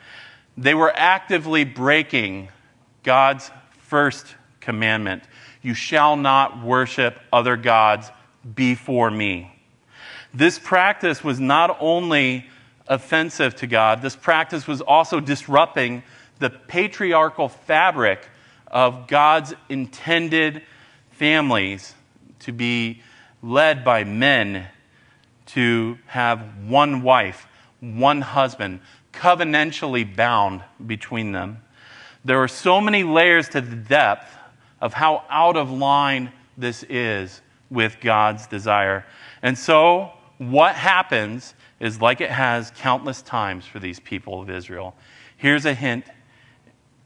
They 0.57 0.75
were 0.75 0.93
actively 0.95 1.65
breaking 1.65 2.49
God's 3.03 3.51
first 3.79 4.35
commandment 4.61 5.23
You 5.63 5.75
shall 5.75 6.17
not 6.17 6.63
worship 6.63 7.19
other 7.33 7.57
gods 7.57 8.11
before 8.55 9.11
me. 9.11 9.53
This 10.35 10.59
practice 10.59 11.23
was 11.23 11.41
not 11.41 11.77
only 11.81 12.47
offensive 12.88 13.57
to 13.57 13.66
God. 13.66 14.02
This 14.02 14.16
practice 14.16 14.66
was 14.66 14.81
also 14.81 15.21
disrupting 15.21 16.02
the 16.38 16.50
patriarchal 16.50 17.49
fabric 17.49 18.28
of 18.66 19.07
God's 19.07 19.55
intended 19.69 20.62
families 21.11 21.95
to 22.40 22.52
be 22.52 23.02
led 23.43 23.85
by 23.85 24.05
men 24.05 24.66
to 25.47 25.99
have 26.07 26.40
one 26.66 27.02
wife, 27.02 27.47
one 27.81 28.21
husband, 28.21 28.81
covenantally 29.12 30.05
bound 30.16 30.62
between 30.85 31.33
them. 31.33 31.62
There 32.25 32.43
are 32.43 32.49
so 32.49 32.81
many 32.81 33.05
layers 33.05 33.49
to 33.50 33.61
the 33.61 33.76
depth 33.76 34.35
of 34.81 34.93
how 34.93 35.25
out 35.31 35.57
of 35.57 35.71
line 35.71 36.33
this 36.59 36.83
is 36.85 37.40
with 37.71 37.99
God's 38.00 38.47
desire. 38.47 39.07
And 39.43 39.57
so, 39.57 40.12
what 40.38 40.75
happens 40.75 41.55
is 41.81 42.00
like 42.00 42.21
it 42.21 42.31
has 42.31 42.71
countless 42.76 43.23
times 43.23 43.64
for 43.66 43.78
these 43.78 44.00
people 44.00 44.40
of 44.40 44.50
Israel. 44.50 44.95
Here's 45.37 45.64
a 45.64 45.75
hint 45.75 46.05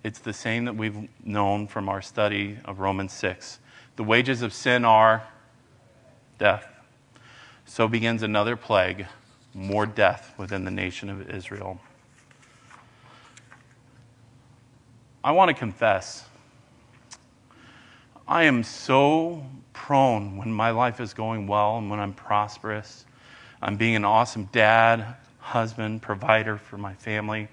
it's 0.02 0.18
the 0.18 0.32
same 0.32 0.64
that 0.64 0.76
we've 0.76 1.08
known 1.24 1.66
from 1.66 1.88
our 1.90 2.00
study 2.00 2.56
of 2.64 2.80
Romans 2.80 3.12
6. 3.12 3.58
The 3.96 4.04
wages 4.04 4.40
of 4.40 4.54
sin 4.54 4.86
are 4.86 5.28
death. 6.38 6.66
So 7.66 7.86
begins 7.86 8.22
another 8.22 8.56
plague, 8.56 9.06
more 9.52 9.84
death 9.84 10.32
within 10.38 10.64
the 10.64 10.70
nation 10.70 11.10
of 11.10 11.28
Israel. 11.28 11.80
I 15.22 15.32
want 15.32 15.50
to 15.50 15.54
confess. 15.54 16.24
I 18.26 18.44
am 18.44 18.62
so 18.62 19.44
prone 19.74 20.38
when 20.38 20.50
my 20.50 20.70
life 20.70 20.98
is 20.98 21.12
going 21.12 21.46
well 21.46 21.76
and 21.76 21.90
when 21.90 22.00
I'm 22.00 22.14
prosperous 22.14 23.04
I'm 23.62 23.76
being 23.76 23.96
an 23.96 24.04
awesome 24.04 24.48
dad, 24.52 25.16
husband, 25.38 26.02
provider 26.02 26.56
for 26.56 26.78
my 26.78 26.94
family, 26.94 27.48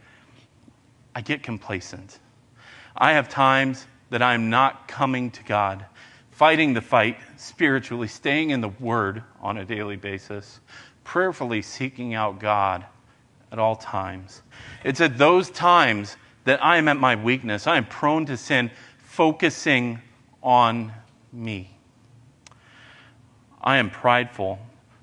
I 1.14 1.22
get 1.22 1.44
complacent. 1.44 2.20
I 2.96 3.14
have 3.14 3.28
times 3.28 3.86
that 4.10 4.22
I'm 4.22 4.50
not 4.50 4.88
coming 4.88 5.32
to 5.32 5.44
God, 5.44 5.86
fighting 6.32 6.74
the 6.74 6.82
fight 6.82 7.18
spiritually, 7.36 8.08
staying 8.08 8.52
in 8.52 8.62
the 8.62 8.70
Word 8.70 9.24
on 9.42 9.58
a 9.58 9.66
daily 9.66 9.96
basis, 9.96 10.60
prayerfully 11.04 11.62
seeking 11.62 12.14
out 12.14 12.40
God 12.40 12.86
at 13.52 13.60
all 13.60 13.76
times. 13.76 14.42
It's 14.84 15.02
at 15.02 15.18
those 15.18 15.50
times 15.50 16.16
that 16.46 16.64
I 16.64 16.78
am 16.78 16.88
at 16.88 16.98
my 16.98 17.16
weakness. 17.16 17.68
I 17.68 17.78
am 17.78 17.86
prone 17.86 18.26
to 18.28 18.38
sin, 18.38 18.72
focusing 19.00 20.00
on 20.42 20.94
me. 21.34 21.72
I 23.62 23.78
am 23.78 23.90
prideful 23.90 24.60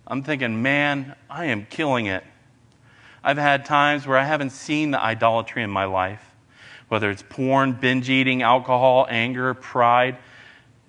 I'm 0.06 0.22
thinking, 0.22 0.62
man, 0.62 1.14
I 1.30 1.46
am 1.46 1.66
killing 1.66 2.06
it. 2.06 2.24
I've 3.22 3.38
had 3.38 3.64
times 3.64 4.06
where 4.06 4.18
I 4.18 4.24
haven't 4.24 4.50
seen 4.50 4.90
the 4.90 5.00
idolatry 5.00 5.62
in 5.62 5.70
my 5.70 5.86
life, 5.86 6.22
whether 6.88 7.10
it's 7.10 7.24
porn, 7.26 7.72
binge 7.72 8.10
eating, 8.10 8.42
alcohol, 8.42 9.06
anger, 9.08 9.54
pride. 9.54 10.18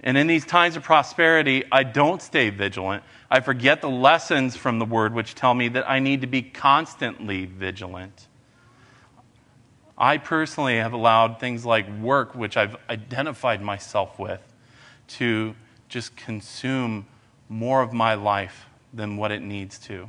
And 0.03 0.17
in 0.17 0.27
these 0.27 0.45
times 0.45 0.75
of 0.75 0.83
prosperity, 0.83 1.63
I 1.71 1.83
don't 1.83 2.21
stay 2.21 2.49
vigilant. 2.49 3.03
I 3.31 3.39
forget 3.39 3.81
the 3.81 3.89
lessons 3.89 4.57
from 4.57 4.79
the 4.79 4.85
word 4.85 5.13
which 5.13 5.33
tell 5.33 5.53
me 5.53 5.69
that 5.69 5.89
I 5.89 5.99
need 5.99 6.21
to 6.21 6.27
be 6.27 6.41
constantly 6.41 7.45
vigilant. 7.45 8.27
I 9.97 10.17
personally 10.17 10.75
have 10.75 10.91
allowed 10.91 11.39
things 11.39 11.65
like 11.65 11.87
work, 12.01 12.35
which 12.35 12.57
I've 12.57 12.75
identified 12.89 13.61
myself 13.61 14.19
with, 14.19 14.41
to 15.07 15.55
just 15.87 16.17
consume 16.17 17.05
more 17.47 17.81
of 17.81 17.93
my 17.93 18.15
life 18.15 18.65
than 18.95 19.17
what 19.17 19.31
it 19.31 19.41
needs 19.41 19.77
to. 19.79 20.07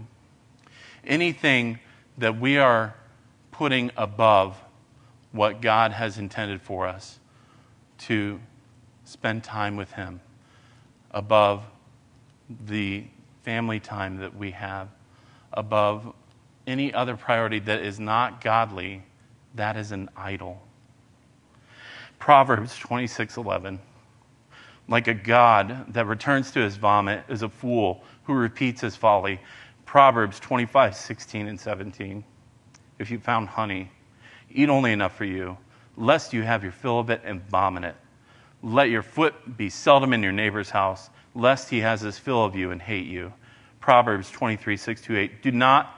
Anything 1.04 1.78
that 2.18 2.38
we 2.38 2.58
are 2.58 2.94
putting 3.50 3.90
above 3.96 4.56
what 5.32 5.60
God 5.60 5.92
has 5.92 6.18
intended 6.18 6.62
for 6.62 6.86
us 6.86 7.18
to 7.98 8.40
spend 9.04 9.44
time 9.44 9.76
with 9.76 9.92
Him, 9.92 10.20
above 11.10 11.62
the 12.66 13.04
family 13.42 13.80
time 13.80 14.18
that 14.18 14.36
we 14.36 14.52
have, 14.52 14.88
above 15.52 16.12
any 16.66 16.92
other 16.92 17.16
priority 17.16 17.58
that 17.60 17.80
is 17.80 18.00
not 18.00 18.40
godly, 18.40 19.02
that 19.54 19.76
is 19.76 19.92
an 19.92 20.08
idol. 20.16 20.62
Proverbs 22.18 22.78
26:11 22.78 23.78
Like 24.88 25.08
a 25.08 25.14
god 25.14 25.92
that 25.94 26.06
returns 26.06 26.50
to 26.52 26.60
his 26.60 26.76
vomit 26.76 27.24
is 27.28 27.42
a 27.42 27.48
fool 27.48 28.04
who 28.24 28.34
repeats 28.34 28.80
his 28.80 28.96
folly. 28.96 29.40
Proverbs 29.84 30.38
25, 30.40 30.94
16, 30.94 31.48
and 31.48 31.58
17. 31.58 32.24
If 32.98 33.10
you 33.10 33.18
found 33.18 33.48
honey, 33.48 33.90
eat 34.50 34.68
only 34.68 34.92
enough 34.92 35.16
for 35.16 35.24
you, 35.24 35.56
lest 35.96 36.32
you 36.32 36.42
have 36.42 36.62
your 36.62 36.72
fill 36.72 36.98
of 36.98 37.10
it 37.10 37.20
and 37.24 37.42
vomit 37.48 37.84
it. 37.84 37.96
Let 38.62 38.90
your 38.90 39.02
foot 39.02 39.56
be 39.56 39.70
seldom 39.70 40.12
in 40.12 40.22
your 40.22 40.32
neighbor's 40.32 40.70
house, 40.70 41.10
lest 41.34 41.68
he 41.68 41.80
has 41.80 42.00
his 42.00 42.18
fill 42.18 42.44
of 42.44 42.54
you 42.56 42.70
and 42.70 42.80
hate 42.80 43.06
you. 43.06 43.32
Proverbs 43.80 44.30
23, 44.30 44.76
6 44.76 45.00
to 45.02 45.16
8. 45.16 45.42
Do 45.42 45.52
not 45.52 45.94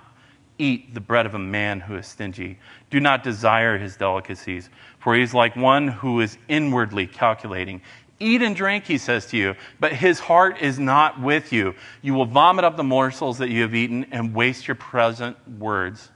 eat 0.59 0.93
the 0.93 1.01
bread 1.01 1.25
of 1.25 1.35
a 1.35 1.39
man 1.39 1.81
who 1.81 1.97
is 1.97 2.07
stingy. 2.07 2.59
Do 2.91 3.01
not 3.01 3.23
desire 3.23 3.79
his 3.79 3.97
delicacies, 3.97 4.69
for 4.99 5.15
he 5.15 5.23
is 5.23 5.33
like 5.33 5.55
one 5.57 5.89
who 5.89 6.21
is 6.21 6.37
inwardly 6.49 7.07
calculating, 7.07 7.81
Eat 8.21 8.43
and 8.43 8.57
drink, 8.57 8.85
he 8.85 8.99
says 8.99 9.27
to 9.27 9.37
you, 9.37 9.55
but 9.79 9.93
his 9.93 10.19
heart 10.19 10.61
is 10.61 10.79
not 10.79 11.21
with 11.21 11.53
you. 11.53 11.75
You 12.03 12.15
will 12.15 12.27
vomit 12.27 12.65
up 12.65 12.77
the 12.77 12.83
morsels 12.83 13.39
that 13.39 13.49
you 13.49 13.63
have 13.63 13.75
eaten 13.75 14.07
and 14.11 14.35
waste 14.35 14.67
your 14.67 14.75
present 14.75 15.37
words. 15.59 16.11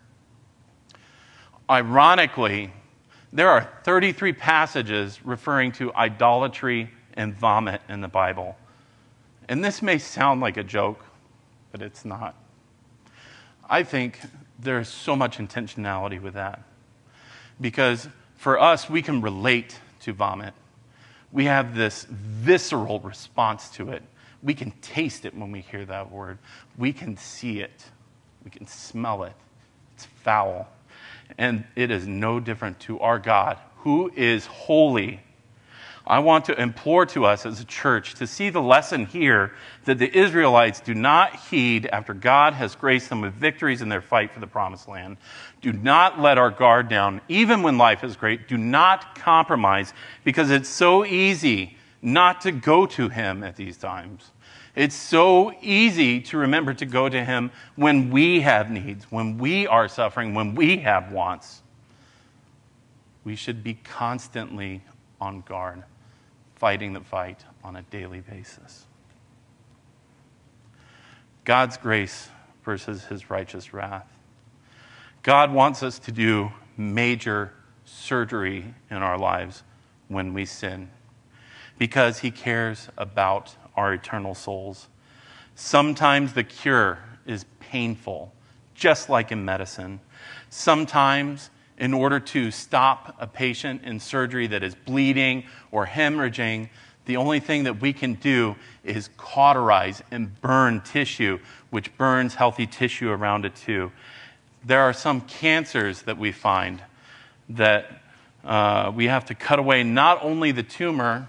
Ironically, 1.70 2.72
there 3.32 3.48
are 3.48 3.70
33 3.84 4.32
passages 4.32 5.24
referring 5.24 5.72
to 5.72 5.94
idolatry 5.94 6.90
and 7.14 7.34
vomit 7.34 7.80
in 7.88 8.00
the 8.00 8.08
Bible. 8.08 8.56
And 9.48 9.64
this 9.64 9.80
may 9.80 9.98
sound 9.98 10.40
like 10.40 10.56
a 10.56 10.64
joke, 10.64 11.04
but 11.70 11.82
it's 11.82 12.04
not. 12.04 12.34
I 13.70 13.84
think 13.84 14.18
there's 14.58 14.88
so 14.88 15.14
much 15.14 15.38
intentionality 15.38 16.20
with 16.20 16.34
that. 16.34 16.62
Because 17.60 18.08
for 18.36 18.58
us, 18.60 18.90
we 18.90 19.02
can 19.02 19.20
relate 19.20 19.78
to 20.00 20.12
vomit 20.12 20.52
we 21.32 21.46
have 21.46 21.74
this 21.74 22.04
visceral 22.04 23.00
response 23.00 23.70
to 23.70 23.90
it. 23.90 24.02
We 24.42 24.54
can 24.54 24.72
taste 24.82 25.24
it 25.24 25.34
when 25.34 25.50
we 25.50 25.60
hear 25.60 25.84
that 25.86 26.10
word. 26.10 26.38
We 26.76 26.92
can 26.92 27.16
see 27.16 27.60
it. 27.60 27.84
We 28.44 28.50
can 28.50 28.66
smell 28.66 29.24
it. 29.24 29.32
It's 29.94 30.04
foul. 30.04 30.68
And 31.38 31.64
it 31.74 31.90
is 31.90 32.06
no 32.06 32.38
different 32.40 32.80
to 32.80 33.00
our 33.00 33.18
God, 33.18 33.58
who 33.78 34.12
is 34.14 34.46
holy 34.46 35.20
I 36.06 36.18
want 36.18 36.46
to 36.46 36.60
implore 36.60 37.06
to 37.06 37.24
us 37.24 37.46
as 37.46 37.60
a 37.60 37.64
church 37.64 38.14
to 38.14 38.26
see 38.26 38.50
the 38.50 38.60
lesson 38.60 39.06
here 39.06 39.52
that 39.84 39.98
the 39.98 40.16
Israelites 40.16 40.80
do 40.80 40.94
not 40.94 41.36
heed 41.36 41.86
after 41.86 42.12
God 42.12 42.54
has 42.54 42.74
graced 42.74 43.08
them 43.08 43.20
with 43.20 43.34
victories 43.34 43.82
in 43.82 43.88
their 43.88 44.00
fight 44.00 44.32
for 44.32 44.40
the 44.40 44.46
promised 44.46 44.88
land. 44.88 45.16
Do 45.60 45.72
not 45.72 46.20
let 46.20 46.38
our 46.38 46.50
guard 46.50 46.88
down, 46.88 47.20
even 47.28 47.62
when 47.62 47.78
life 47.78 48.02
is 48.02 48.16
great. 48.16 48.48
Do 48.48 48.58
not 48.58 49.16
compromise 49.16 49.92
because 50.24 50.50
it's 50.50 50.68
so 50.68 51.04
easy 51.04 51.76
not 52.00 52.40
to 52.40 52.50
go 52.50 52.84
to 52.86 53.08
Him 53.08 53.44
at 53.44 53.54
these 53.54 53.76
times. 53.76 54.32
It's 54.74 54.96
so 54.96 55.52
easy 55.60 56.20
to 56.22 56.38
remember 56.38 56.74
to 56.74 56.86
go 56.86 57.08
to 57.08 57.24
Him 57.24 57.52
when 57.76 58.10
we 58.10 58.40
have 58.40 58.70
needs, 58.70 59.04
when 59.04 59.38
we 59.38 59.68
are 59.68 59.86
suffering, 59.86 60.34
when 60.34 60.56
we 60.56 60.78
have 60.78 61.12
wants. 61.12 61.62
We 63.22 63.36
should 63.36 63.62
be 63.62 63.74
constantly 63.74 64.82
on 65.20 65.42
guard 65.42 65.84
fighting 66.62 66.92
the 66.92 67.00
fight 67.00 67.44
on 67.64 67.74
a 67.74 67.82
daily 67.82 68.20
basis. 68.20 68.86
God's 71.44 71.76
grace 71.76 72.28
versus 72.64 73.06
his 73.06 73.28
righteous 73.28 73.74
wrath. 73.74 74.06
God 75.24 75.52
wants 75.52 75.82
us 75.82 75.98
to 75.98 76.12
do 76.12 76.52
major 76.76 77.52
surgery 77.84 78.74
in 78.92 78.98
our 78.98 79.18
lives 79.18 79.64
when 80.06 80.34
we 80.34 80.44
sin 80.44 80.88
because 81.78 82.20
he 82.20 82.30
cares 82.30 82.88
about 82.96 83.56
our 83.74 83.94
eternal 83.94 84.36
souls. 84.36 84.86
Sometimes 85.56 86.32
the 86.32 86.44
cure 86.44 87.00
is 87.26 87.44
painful, 87.58 88.32
just 88.76 89.08
like 89.08 89.32
in 89.32 89.44
medicine. 89.44 89.98
Sometimes 90.48 91.50
in 91.78 91.94
order 91.94 92.20
to 92.20 92.50
stop 92.50 93.16
a 93.18 93.26
patient 93.26 93.82
in 93.84 93.98
surgery 93.98 94.46
that 94.46 94.62
is 94.62 94.74
bleeding 94.74 95.44
or 95.70 95.86
hemorrhaging, 95.86 96.68
the 97.04 97.16
only 97.16 97.40
thing 97.40 97.64
that 97.64 97.80
we 97.80 97.92
can 97.92 98.14
do 98.14 98.56
is 98.84 99.10
cauterize 99.16 100.02
and 100.10 100.40
burn 100.40 100.80
tissue, 100.82 101.38
which 101.70 101.96
burns 101.96 102.34
healthy 102.34 102.66
tissue 102.66 103.10
around 103.10 103.44
it 103.44 103.56
too. 103.56 103.90
There 104.64 104.82
are 104.82 104.92
some 104.92 105.22
cancers 105.22 106.02
that 106.02 106.18
we 106.18 106.30
find 106.30 106.80
that 107.48 108.02
uh, 108.44 108.92
we 108.94 109.06
have 109.06 109.24
to 109.26 109.34
cut 109.34 109.58
away 109.58 109.82
not 109.82 110.22
only 110.22 110.52
the 110.52 110.62
tumor, 110.62 111.28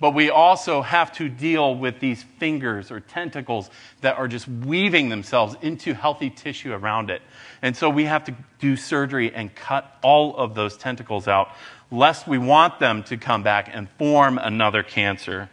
but 0.00 0.12
we 0.12 0.30
also 0.30 0.80
have 0.80 1.12
to 1.12 1.28
deal 1.28 1.74
with 1.74 2.00
these 2.00 2.22
fingers 2.38 2.90
or 2.90 3.00
tentacles 3.00 3.70
that 4.00 4.16
are 4.16 4.26
just 4.26 4.48
weaving 4.48 5.10
themselves 5.10 5.54
into 5.60 5.92
healthy 5.92 6.30
tissue 6.30 6.72
around 6.72 7.10
it. 7.10 7.20
And 7.60 7.76
so 7.76 7.90
we 7.90 8.06
have 8.06 8.24
to 8.24 8.34
do 8.58 8.76
surgery 8.76 9.32
and 9.32 9.54
cut 9.54 9.98
all 10.02 10.34
of 10.36 10.54
those 10.54 10.78
tentacles 10.78 11.28
out, 11.28 11.50
lest 11.90 12.26
we 12.26 12.38
want 12.38 12.80
them 12.80 13.02
to 13.04 13.18
come 13.18 13.42
back 13.42 13.68
and 13.70 13.88
form 13.98 14.38
another 14.38 14.82
cancer. 14.82 15.50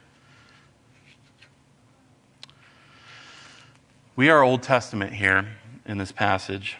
We 4.15 4.29
are 4.29 4.41
Old 4.41 4.63
Testament 4.63 5.13
here 5.13 5.45
in 5.85 5.97
this 5.97 6.13
passage. 6.13 6.77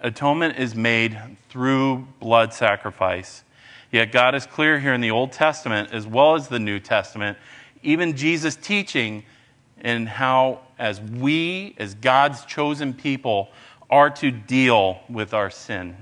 Atonement 0.00 0.58
is 0.58 0.74
made 0.74 1.18
through 1.48 2.06
blood 2.20 2.52
sacrifice. 2.52 3.42
Yet 3.90 4.12
God 4.12 4.34
is 4.34 4.46
clear 4.46 4.78
here 4.78 4.92
in 4.92 5.00
the 5.00 5.10
Old 5.10 5.32
Testament 5.32 5.90
as 5.92 6.06
well 6.06 6.34
as 6.34 6.48
the 6.48 6.58
New 6.58 6.78
Testament, 6.78 7.38
even 7.82 8.16
Jesus' 8.16 8.56
teaching 8.56 9.24
in 9.80 10.06
how, 10.06 10.60
as 10.78 11.00
we, 11.00 11.74
as 11.78 11.94
God's 11.94 12.44
chosen 12.44 12.92
people, 12.92 13.48
are 13.88 14.10
to 14.10 14.30
deal 14.30 15.00
with 15.08 15.32
our 15.32 15.50
sin. 15.50 15.96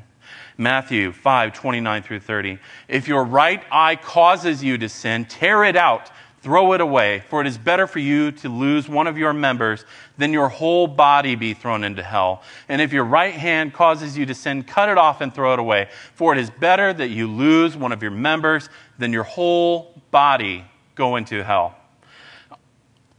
Matthew 0.59 1.12
5, 1.12 1.53
29 1.53 2.03
through 2.03 2.20
30. 2.20 2.59
If 2.88 3.09
your 3.09 3.25
right 3.25 3.62
eye 3.70 3.96
causes 3.96 4.64
you 4.64 4.79
to 4.79 4.88
sin, 4.88 5.27
tear 5.27 5.64
it 5.64 5.77
out 5.77 6.11
Throw 6.47 6.75
it 6.75 6.81
away, 6.81 7.25
for 7.29 7.41
it 7.41 7.49
is 7.49 7.59
better 7.59 7.89
for 7.89 7.99
you 7.99 8.31
to 8.31 8.49
lose 8.49 8.89
one 8.89 9.09
of 9.09 9.19
your 9.19 9.33
members 9.33 9.85
than 10.17 10.33
your 10.33 10.49
whole 10.49 10.87
body 10.87 11.35
be 11.35 11.55
thrown 11.55 11.83
into 11.83 12.05
hell. 12.05 12.41
And 12.69 12.81
if 12.81 12.93
your 12.93 13.03
right 13.03 13.35
hand 13.35 13.75
causes 13.75 14.17
you 14.17 14.27
to 14.27 14.33
sin, 14.33 14.63
cut 14.63 14.89
it 14.89 14.97
off 14.97 15.21
and 15.21 15.35
throw 15.35 15.55
it 15.55 15.59
away, 15.59 15.89
for 16.15 16.33
it 16.33 16.39
is 16.39 16.49
better 16.49 16.93
that 16.93 17.09
you 17.09 17.27
lose 17.27 17.77
one 17.77 17.91
of 17.91 18.01
your 18.01 18.13
members 18.13 18.69
than 18.97 19.13
your 19.13 19.25
whole 19.25 20.01
body 20.13 20.65
go 20.95 21.17
into 21.17 21.43
hell. 21.43 21.75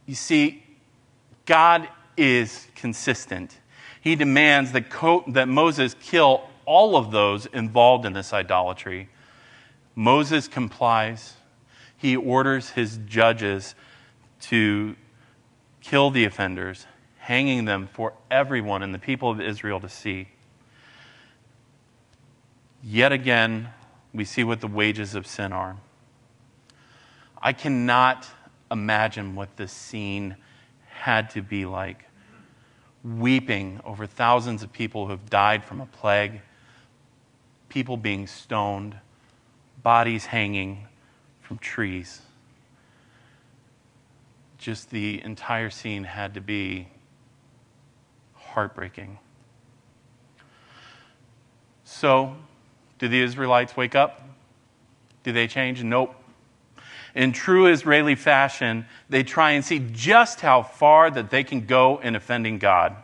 You 0.06 0.14
see, 0.14 0.64
God 1.44 1.86
is 2.16 2.66
consistent. 2.76 3.58
He 4.00 4.16
demands 4.16 4.72
that, 4.72 4.88
Co- 4.88 5.24
that 5.28 5.48
Moses 5.48 5.94
kill 6.00 6.48
all 6.64 6.96
of 6.96 7.10
those 7.10 7.44
involved 7.44 8.06
in 8.06 8.14
this 8.14 8.32
idolatry. 8.32 9.10
Moses 9.94 10.48
complies 10.48 11.34
he 11.98 12.16
orders 12.16 12.70
his 12.70 12.98
judges 13.06 13.74
to 14.40 14.96
kill 15.82 16.10
the 16.10 16.24
offenders, 16.24 16.86
hanging 17.18 17.64
them 17.66 17.88
for 17.92 18.14
everyone 18.30 18.82
and 18.82 18.94
the 18.94 18.98
people 18.98 19.30
of 19.30 19.40
Israel 19.40 19.80
to 19.80 19.88
see. 19.88 20.28
Yet 22.82 23.12
again, 23.12 23.68
we 24.14 24.24
see 24.24 24.44
what 24.44 24.60
the 24.60 24.68
wages 24.68 25.16
of 25.16 25.26
sin 25.26 25.52
are. 25.52 25.76
I 27.42 27.52
cannot 27.52 28.26
imagine 28.70 29.34
what 29.34 29.56
this 29.56 29.72
scene 29.72 30.36
had 30.88 31.30
to 31.30 31.42
be 31.42 31.66
like. 31.66 32.04
Weeping 33.02 33.80
over 33.84 34.06
thousands 34.06 34.62
of 34.62 34.72
people 34.72 35.06
who 35.06 35.10
have 35.10 35.28
died 35.28 35.64
from 35.64 35.80
a 35.80 35.86
plague, 35.86 36.40
people 37.68 37.96
being 37.96 38.28
stoned, 38.28 38.96
bodies 39.82 40.26
hanging, 40.26 40.86
from 41.48 41.56
trees. 41.56 42.20
Just 44.58 44.90
the 44.90 45.22
entire 45.22 45.70
scene 45.70 46.04
had 46.04 46.34
to 46.34 46.42
be 46.42 46.88
heartbreaking. 48.34 49.18
So, 51.84 52.36
do 52.98 53.08
the 53.08 53.22
Israelites 53.22 53.78
wake 53.78 53.94
up? 53.94 54.28
Do 55.22 55.32
they 55.32 55.46
change? 55.46 55.82
Nope. 55.82 56.14
In 57.14 57.32
true 57.32 57.66
Israeli 57.66 58.14
fashion, 58.14 58.84
they 59.08 59.22
try 59.22 59.52
and 59.52 59.64
see 59.64 59.78
just 59.92 60.42
how 60.42 60.62
far 60.62 61.10
that 61.10 61.30
they 61.30 61.44
can 61.44 61.64
go 61.64 61.96
in 62.02 62.14
offending 62.14 62.58
God. 62.58 62.94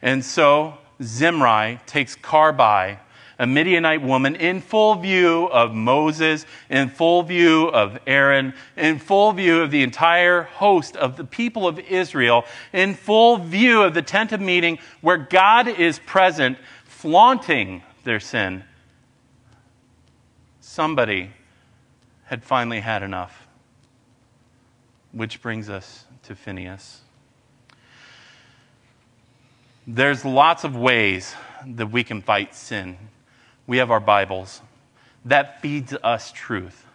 And 0.00 0.24
so 0.24 0.78
Zimri 1.02 1.78
takes 1.84 2.16
Carby, 2.16 2.98
a 3.38 3.46
Midianite 3.46 4.02
woman 4.02 4.34
in 4.34 4.60
full 4.60 4.96
view 4.96 5.44
of 5.46 5.72
Moses, 5.72 6.44
in 6.68 6.88
full 6.88 7.22
view 7.22 7.68
of 7.68 7.98
Aaron, 8.06 8.52
in 8.76 8.98
full 8.98 9.32
view 9.32 9.62
of 9.62 9.70
the 9.70 9.82
entire 9.82 10.42
host 10.42 10.96
of 10.96 11.16
the 11.16 11.24
people 11.24 11.68
of 11.68 11.78
Israel, 11.78 12.44
in 12.72 12.94
full 12.94 13.36
view 13.36 13.82
of 13.82 13.94
the 13.94 14.02
tent 14.02 14.32
of 14.32 14.40
meeting 14.40 14.78
where 15.00 15.16
God 15.16 15.68
is 15.68 16.00
present, 16.00 16.58
flaunting 16.84 17.82
their 18.02 18.18
sin. 18.18 18.64
Somebody 20.60 21.30
had 22.24 22.42
finally 22.42 22.80
had 22.80 23.02
enough. 23.02 23.46
Which 25.12 25.40
brings 25.40 25.70
us 25.70 26.04
to 26.24 26.34
Phineas. 26.34 27.00
There's 29.86 30.24
lots 30.24 30.64
of 30.64 30.76
ways 30.76 31.34
that 31.64 31.90
we 31.90 32.04
can 32.04 32.20
fight 32.20 32.54
sin 32.54 32.98
we 33.68 33.76
have 33.76 33.90
our 33.90 34.00
Bibles. 34.00 34.62
That 35.26 35.60
feeds 35.60 35.92
us 36.02 36.32
truth. 36.32 36.86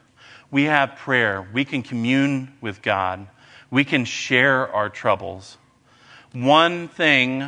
We 0.50 0.64
have 0.64 0.96
prayer. 0.96 1.48
We 1.54 1.66
can 1.66 1.84
commune 1.84 2.52
with 2.62 2.82
God. 2.82 3.28
We 3.70 3.84
can 3.84 4.06
share 4.06 4.68
our 4.74 4.90
troubles. 4.90 5.58
One 6.34 6.88
thing 6.88 7.48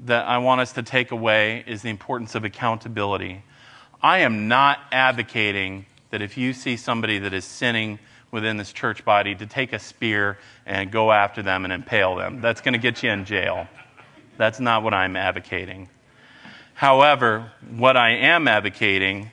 that 0.00 0.26
I 0.26 0.38
want 0.38 0.60
us 0.60 0.72
to 0.72 0.82
take 0.82 1.12
away 1.12 1.62
is 1.68 1.82
the 1.82 1.88
importance 1.88 2.34
of 2.34 2.44
accountability. 2.44 3.44
I 4.02 4.18
am 4.18 4.48
not 4.48 4.80
advocating 4.90 5.86
that 6.10 6.20
if 6.20 6.36
you 6.36 6.52
see 6.52 6.76
somebody 6.76 7.20
that 7.20 7.32
is 7.32 7.44
sinning 7.44 8.00
within 8.32 8.56
this 8.56 8.72
church 8.72 9.04
body 9.04 9.36
to 9.36 9.46
take 9.46 9.72
a 9.72 9.78
spear 9.78 10.36
and 10.66 10.90
go 10.90 11.12
after 11.12 11.42
them 11.42 11.62
and 11.62 11.72
impale 11.72 12.16
them. 12.16 12.40
That's 12.40 12.60
going 12.60 12.72
to 12.72 12.80
get 12.80 13.04
you 13.04 13.10
in 13.10 13.24
jail. 13.24 13.68
That's 14.36 14.58
not 14.58 14.82
what 14.82 14.94
I'm 14.94 15.14
advocating. 15.14 15.88
However, 16.74 17.52
what 17.70 17.96
I 17.96 18.10
am 18.10 18.48
advocating 18.48 19.30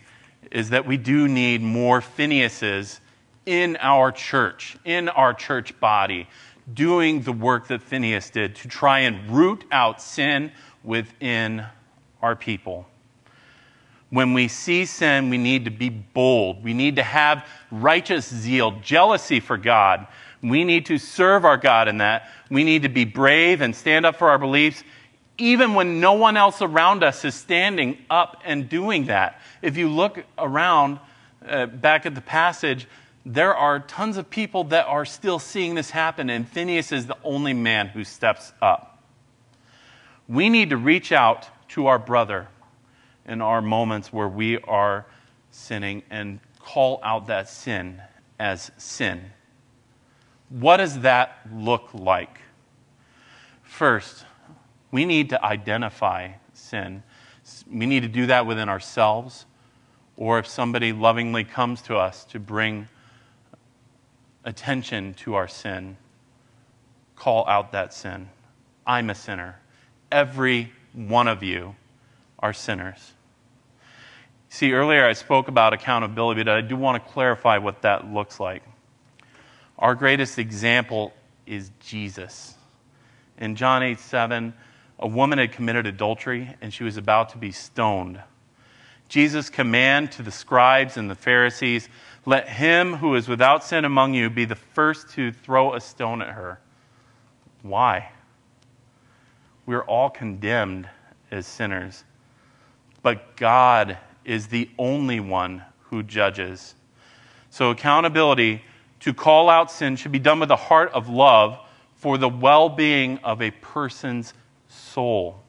is 0.51 0.69
that 0.69 0.85
we 0.85 0.97
do 0.97 1.27
need 1.27 1.61
more 1.61 2.01
Phineases 2.01 2.99
in 3.45 3.77
our 3.77 4.11
church, 4.11 4.77
in 4.85 5.09
our 5.09 5.33
church 5.33 5.79
body, 5.79 6.27
doing 6.71 7.21
the 7.21 7.31
work 7.31 7.67
that 7.67 7.81
Phineas 7.81 8.29
did 8.29 8.55
to 8.57 8.67
try 8.67 8.99
and 8.99 9.29
root 9.31 9.63
out 9.71 10.01
sin 10.01 10.51
within 10.83 11.65
our 12.21 12.35
people. 12.35 12.85
When 14.11 14.33
we 14.33 14.47
see 14.47 14.85
sin, 14.85 15.29
we 15.29 15.37
need 15.37 15.65
to 15.65 15.71
be 15.71 15.89
bold. 15.89 16.63
We 16.63 16.73
need 16.73 16.95
to 16.95 17.03
have 17.03 17.47
righteous 17.71 18.27
zeal, 18.27 18.71
jealousy 18.81 19.39
for 19.39 19.57
God. 19.57 20.07
We 20.41 20.63
need 20.63 20.87
to 20.87 20.97
serve 20.97 21.45
our 21.45 21.57
God 21.57 21.87
in 21.87 21.99
that. 21.99 22.29
We 22.49 22.63
need 22.63 22.83
to 22.83 22.89
be 22.89 23.05
brave 23.05 23.61
and 23.61 23.75
stand 23.75 24.05
up 24.05 24.15
for 24.15 24.29
our 24.29 24.39
beliefs, 24.39 24.83
even 25.39 25.73
when 25.73 25.99
no 25.99 26.13
one 26.13 26.37
else 26.37 26.61
around 26.61 27.03
us 27.03 27.25
is 27.25 27.35
standing 27.35 27.97
up 28.09 28.41
and 28.45 28.69
doing 28.69 29.05
that. 29.05 29.41
If 29.61 29.77
you 29.77 29.89
look 29.89 30.23
around 30.37 30.99
uh, 31.47 31.65
back 31.67 32.05
at 32.05 32.15
the 32.15 32.21
passage, 32.21 32.87
there 33.25 33.55
are 33.55 33.79
tons 33.79 34.17
of 34.17 34.29
people 34.29 34.65
that 34.65 34.85
are 34.87 35.05
still 35.05 35.39
seeing 35.39 35.75
this 35.75 35.91
happen, 35.91 36.29
and 36.29 36.47
Phineas 36.47 36.91
is 36.91 37.07
the 37.07 37.17
only 37.23 37.53
man 37.53 37.87
who 37.87 38.03
steps 38.03 38.53
up. 38.61 39.03
We 40.27 40.49
need 40.49 40.69
to 40.69 40.77
reach 40.77 41.11
out 41.11 41.47
to 41.69 41.87
our 41.87 41.99
brother 41.99 42.47
in 43.25 43.41
our 43.41 43.61
moments 43.61 44.11
where 44.11 44.27
we 44.27 44.57
are 44.59 45.05
sinning 45.51 46.03
and 46.09 46.39
call 46.59 46.99
out 47.03 47.27
that 47.27 47.49
sin 47.49 48.01
as 48.39 48.71
sin. 48.77 49.31
What 50.49 50.77
does 50.77 51.01
that 51.01 51.39
look 51.53 51.89
like? 51.93 52.41
First, 53.63 54.25
we 54.91 55.05
need 55.05 55.29
to 55.29 55.43
identify 55.43 56.31
sin. 56.53 57.03
We 57.71 57.85
need 57.85 58.01
to 58.01 58.09
do 58.09 58.27
that 58.27 58.45
within 58.45 58.69
ourselves, 58.69 59.45
or 60.17 60.39
if 60.39 60.47
somebody 60.47 60.93
lovingly 60.93 61.43
comes 61.43 61.81
to 61.83 61.97
us 61.97 62.25
to 62.25 62.39
bring 62.39 62.87
attention 64.43 65.13
to 65.13 65.35
our 65.35 65.47
sin, 65.47 65.97
call 67.15 67.47
out 67.47 67.71
that 67.71 67.93
sin. 67.93 68.29
I'm 68.85 69.09
a 69.09 69.15
sinner. 69.15 69.59
Every 70.11 70.71
one 70.93 71.27
of 71.27 71.43
you 71.43 71.75
are 72.39 72.53
sinners. 72.53 73.13
See, 74.49 74.73
earlier 74.73 75.05
I 75.05 75.13
spoke 75.13 75.47
about 75.47 75.73
accountability, 75.73 76.43
but 76.43 76.55
I 76.55 76.61
do 76.61 76.75
want 76.75 77.03
to 77.03 77.11
clarify 77.11 77.59
what 77.59 77.83
that 77.83 78.11
looks 78.11 78.39
like. 78.39 78.63
Our 79.77 79.93
greatest 79.93 80.39
example 80.39 81.13
is 81.45 81.71
Jesus. 81.79 82.55
In 83.37 83.55
John 83.55 83.83
8 83.83 83.99
7, 83.99 84.53
a 84.99 85.07
woman 85.07 85.39
had 85.39 85.53
committed 85.53 85.87
adultery 85.87 86.55
and 86.61 86.73
she 86.73 86.83
was 86.83 86.97
about 86.97 87.29
to 87.29 87.37
be 87.37 87.51
stoned. 87.51 88.21
Jesus' 89.07 89.49
command 89.49 90.11
to 90.13 90.21
the 90.21 90.31
scribes 90.31 90.97
and 90.97 91.09
the 91.09 91.15
Pharisees 91.15 91.89
let 92.25 92.47
him 92.47 92.95
who 92.95 93.15
is 93.15 93.27
without 93.27 93.63
sin 93.63 93.85
among 93.85 94.13
you 94.13 94.29
be 94.29 94.45
the 94.45 94.55
first 94.55 95.09
to 95.11 95.31
throw 95.31 95.73
a 95.73 95.81
stone 95.81 96.21
at 96.21 96.29
her. 96.29 96.59
Why? 97.63 98.11
We're 99.65 99.83
all 99.83 100.09
condemned 100.09 100.89
as 101.31 101.47
sinners, 101.47 102.03
but 103.01 103.35
God 103.35 103.97
is 104.25 104.47
the 104.47 104.69
only 104.77 105.19
one 105.19 105.63
who 105.83 106.03
judges. 106.03 106.75
So, 107.49 107.71
accountability 107.71 108.63
to 109.01 109.13
call 109.13 109.49
out 109.49 109.71
sin 109.71 109.95
should 109.95 110.11
be 110.11 110.19
done 110.19 110.39
with 110.39 110.51
a 110.51 110.55
heart 110.55 110.91
of 110.91 111.09
love 111.09 111.57
for 111.95 112.17
the 112.17 112.29
well 112.29 112.69
being 112.69 113.17
of 113.19 113.41
a 113.41 113.51
person's 113.51 114.33
soul. 114.79 115.43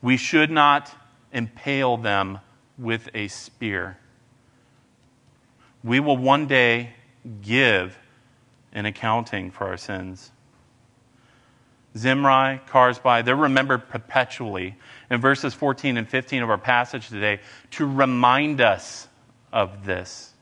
We 0.00 0.16
should 0.16 0.50
not 0.50 0.90
impale 1.32 1.96
them 1.96 2.40
with 2.78 3.08
a 3.14 3.28
spear. 3.28 3.98
We 5.84 6.00
will 6.00 6.16
one 6.16 6.46
day 6.46 6.94
give 7.40 7.98
an 8.72 8.86
accounting 8.86 9.50
for 9.50 9.66
our 9.66 9.76
sins. 9.76 10.30
Zimri, 11.96 12.60
Karsbai, 12.68 13.24
they're 13.24 13.36
remembered 13.36 13.88
perpetually 13.88 14.76
in 15.10 15.20
verses 15.20 15.52
14 15.52 15.98
and 15.98 16.08
15 16.08 16.42
of 16.42 16.50
our 16.50 16.58
passage 16.58 17.08
today 17.08 17.40
to 17.72 17.86
remind 17.86 18.60
us 18.60 19.08
of 19.52 19.84
this. 19.84 20.32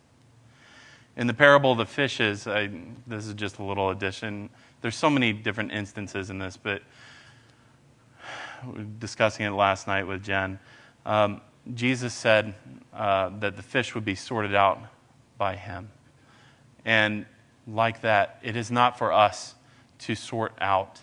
In 1.16 1.26
the 1.26 1.35
parable 1.35 1.72
of 1.72 1.78
the 1.78 1.87
fishes, 1.87 2.46
I, 2.46 2.70
this 3.06 3.26
is 3.26 3.35
just 3.35 3.59
a 3.59 3.64
little 3.64 3.90
addition. 3.90 4.48
There's 4.80 4.96
so 4.96 5.11
many 5.11 5.33
different 5.33 5.72
instances 5.72 6.30
in 6.30 6.38
this, 6.38 6.56
but 6.56 6.83
discussing 8.98 9.46
it 9.46 9.50
last 9.50 9.86
night 9.86 10.06
with 10.06 10.22
Jen. 10.22 10.58
Um, 11.06 11.40
Jesus 11.74 12.14
said 12.14 12.54
uh, 12.94 13.30
that 13.40 13.56
the 13.56 13.62
fish 13.62 13.94
would 13.94 14.04
be 14.04 14.14
sorted 14.14 14.54
out 14.54 14.80
by 15.38 15.56
him. 15.56 15.90
And 16.84 17.26
like 17.66 18.00
that, 18.02 18.38
it 18.42 18.56
is 18.56 18.70
not 18.70 18.98
for 18.98 19.12
us 19.12 19.54
to 20.00 20.14
sort 20.14 20.52
out 20.60 21.00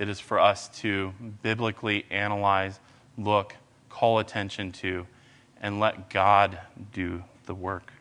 it 0.00 0.08
is 0.08 0.18
for 0.18 0.40
us 0.40 0.68
to 0.80 1.12
biblically 1.42 2.06
analyze, 2.10 2.80
look, 3.18 3.54
call 3.90 4.18
attention 4.18 4.72
to, 4.72 5.06
and 5.60 5.78
let 5.78 6.08
God 6.08 6.58
do 6.90 7.22
the 7.44 7.54
work. 7.54 7.92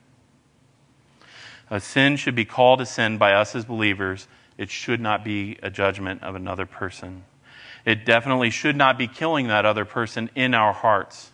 A 1.69 1.81
sin 1.81 2.15
should 2.15 2.35
be 2.35 2.45
called 2.45 2.79
a 2.79 2.85
sin 2.85 3.17
by 3.17 3.33
us 3.33 3.53
as 3.53 3.65
believers. 3.65 4.29
It 4.57 4.69
should 4.69 5.01
not 5.01 5.25
be 5.25 5.57
a 5.61 5.69
judgment 5.69 6.23
of 6.23 6.35
another 6.35 6.65
person. 6.65 7.25
It 7.89 8.06
definitely 8.06 8.52
should 8.52 8.75
not 8.75 8.99
be 8.99 9.08
killing 9.08 9.47
that 9.47 9.65
other 9.65 9.84
person 9.84 10.30
in 10.36 10.54
our 10.54 10.73
hearts. 10.73 11.32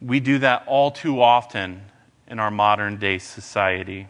We 0.00 0.20
do 0.20 0.38
that 0.38 0.64
all 0.66 0.90
too 0.90 1.20
often 1.20 1.82
in 2.26 2.38
our 2.38 2.50
modern 2.50 2.96
day 2.96 3.18
society. 3.18 4.08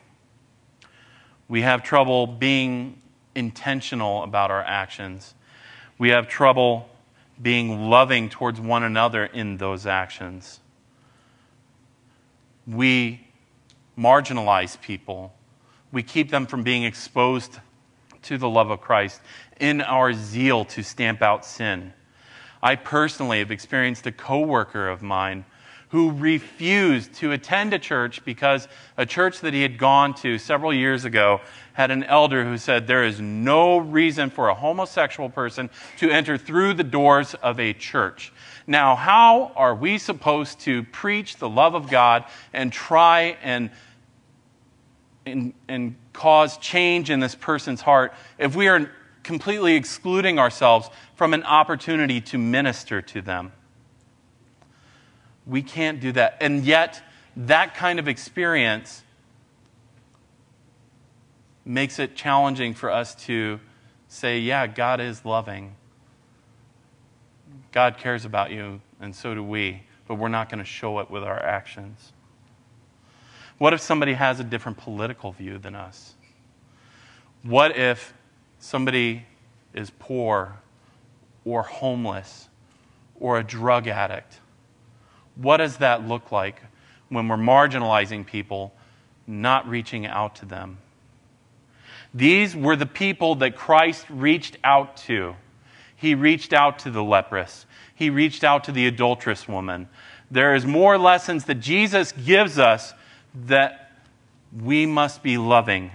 We 1.48 1.62
have 1.62 1.82
trouble 1.82 2.28
being 2.28 3.02
intentional 3.34 4.22
about 4.22 4.52
our 4.52 4.62
actions. 4.62 5.34
We 5.98 6.10
have 6.10 6.28
trouble 6.28 6.88
being 7.42 7.90
loving 7.90 8.28
towards 8.28 8.60
one 8.60 8.84
another 8.84 9.24
in 9.24 9.56
those 9.56 9.86
actions. 9.86 10.60
We 12.64 13.26
marginalize 13.98 14.80
people. 14.80 15.34
We 15.90 16.04
keep 16.04 16.30
them 16.30 16.46
from 16.46 16.62
being 16.62 16.84
exposed 16.84 17.58
to 18.24 18.38
the 18.38 18.48
love 18.48 18.70
of 18.70 18.80
Christ 18.80 19.20
in 19.60 19.80
our 19.80 20.12
zeal 20.12 20.64
to 20.66 20.82
stamp 20.82 21.22
out 21.22 21.44
sin. 21.44 21.92
I 22.62 22.76
personally 22.76 23.40
have 23.40 23.50
experienced 23.50 24.06
a 24.06 24.12
coworker 24.12 24.88
of 24.88 25.02
mine 25.02 25.44
who 25.94 26.10
refused 26.10 27.14
to 27.14 27.30
attend 27.30 27.72
a 27.72 27.78
church 27.78 28.24
because 28.24 28.66
a 28.96 29.06
church 29.06 29.40
that 29.42 29.54
he 29.54 29.62
had 29.62 29.78
gone 29.78 30.12
to 30.12 30.38
several 30.38 30.74
years 30.74 31.04
ago 31.04 31.40
had 31.74 31.92
an 31.92 32.02
elder 32.02 32.44
who 32.44 32.58
said 32.58 32.88
there 32.88 33.04
is 33.04 33.20
no 33.20 33.78
reason 33.78 34.28
for 34.28 34.48
a 34.48 34.54
homosexual 34.54 35.28
person 35.28 35.70
to 35.98 36.10
enter 36.10 36.36
through 36.36 36.74
the 36.74 36.82
doors 36.82 37.34
of 37.34 37.60
a 37.60 37.72
church. 37.72 38.32
Now, 38.66 38.96
how 38.96 39.52
are 39.54 39.72
we 39.72 39.98
supposed 39.98 40.58
to 40.60 40.82
preach 40.82 41.36
the 41.36 41.48
love 41.48 41.74
of 41.74 41.88
God 41.88 42.24
and 42.52 42.72
try 42.72 43.36
and, 43.40 43.70
and, 45.26 45.54
and 45.68 45.94
cause 46.12 46.58
change 46.58 47.08
in 47.08 47.20
this 47.20 47.36
person's 47.36 47.80
heart 47.80 48.14
if 48.36 48.56
we 48.56 48.66
are 48.66 48.90
completely 49.24 49.74
excluding 49.74 50.38
ourselves 50.38 50.88
from 51.16 51.34
an 51.34 51.42
opportunity 51.42 52.20
to 52.20 52.38
minister 52.38 53.02
to 53.02 53.20
them? 53.20 53.52
We 55.46 55.62
can't 55.62 56.00
do 56.00 56.12
that. 56.12 56.36
And 56.40 56.64
yet, 56.64 57.02
that 57.36 57.74
kind 57.74 57.98
of 57.98 58.06
experience 58.06 59.02
makes 61.64 61.98
it 61.98 62.14
challenging 62.14 62.74
for 62.74 62.90
us 62.90 63.14
to 63.26 63.58
say, 64.08 64.38
yeah, 64.38 64.66
God 64.66 65.00
is 65.00 65.24
loving. 65.24 65.74
God 67.72 67.98
cares 67.98 68.24
about 68.24 68.52
you, 68.52 68.80
and 69.00 69.16
so 69.16 69.34
do 69.34 69.42
we, 69.42 69.82
but 70.06 70.14
we're 70.14 70.28
not 70.28 70.48
going 70.48 70.60
to 70.60 70.64
show 70.64 71.00
it 71.00 71.10
with 71.10 71.24
our 71.24 71.42
actions. 71.42 72.12
What 73.58 73.72
if 73.72 73.80
somebody 73.80 74.12
has 74.12 74.38
a 74.40 74.44
different 74.44 74.78
political 74.78 75.32
view 75.32 75.58
than 75.58 75.74
us? 75.74 76.14
What 77.42 77.76
if 77.76 78.14
somebody 78.64 79.26
is 79.74 79.90
poor 79.98 80.56
or 81.44 81.62
homeless 81.62 82.48
or 83.20 83.38
a 83.38 83.44
drug 83.44 83.86
addict? 83.86 84.40
What 85.36 85.58
does 85.58 85.76
that 85.78 86.08
look 86.08 86.32
like 86.32 86.62
when 87.10 87.28
we're 87.28 87.36
marginalizing 87.36 88.26
people, 88.26 88.72
not 89.26 89.68
reaching 89.68 90.06
out 90.06 90.36
to 90.36 90.46
them? 90.46 90.78
These 92.14 92.56
were 92.56 92.74
the 92.74 92.86
people 92.86 93.34
that 93.36 93.54
Christ 93.54 94.06
reached 94.08 94.56
out 94.64 94.96
to. 94.98 95.36
He 95.94 96.14
reached 96.14 96.52
out 96.52 96.78
to 96.80 96.90
the 96.90 97.04
leprous, 97.04 97.66
he 97.94 98.08
reached 98.08 98.44
out 98.44 98.64
to 98.64 98.72
the 98.72 98.86
adulterous 98.86 99.46
woman. 99.46 99.88
There 100.30 100.54
is 100.54 100.64
more 100.64 100.96
lessons 100.96 101.44
that 101.44 101.56
Jesus 101.56 102.12
gives 102.12 102.58
us 102.58 102.94
that 103.46 103.92
we 104.58 104.86
must 104.86 105.22
be 105.22 105.36
loving. 105.36 105.90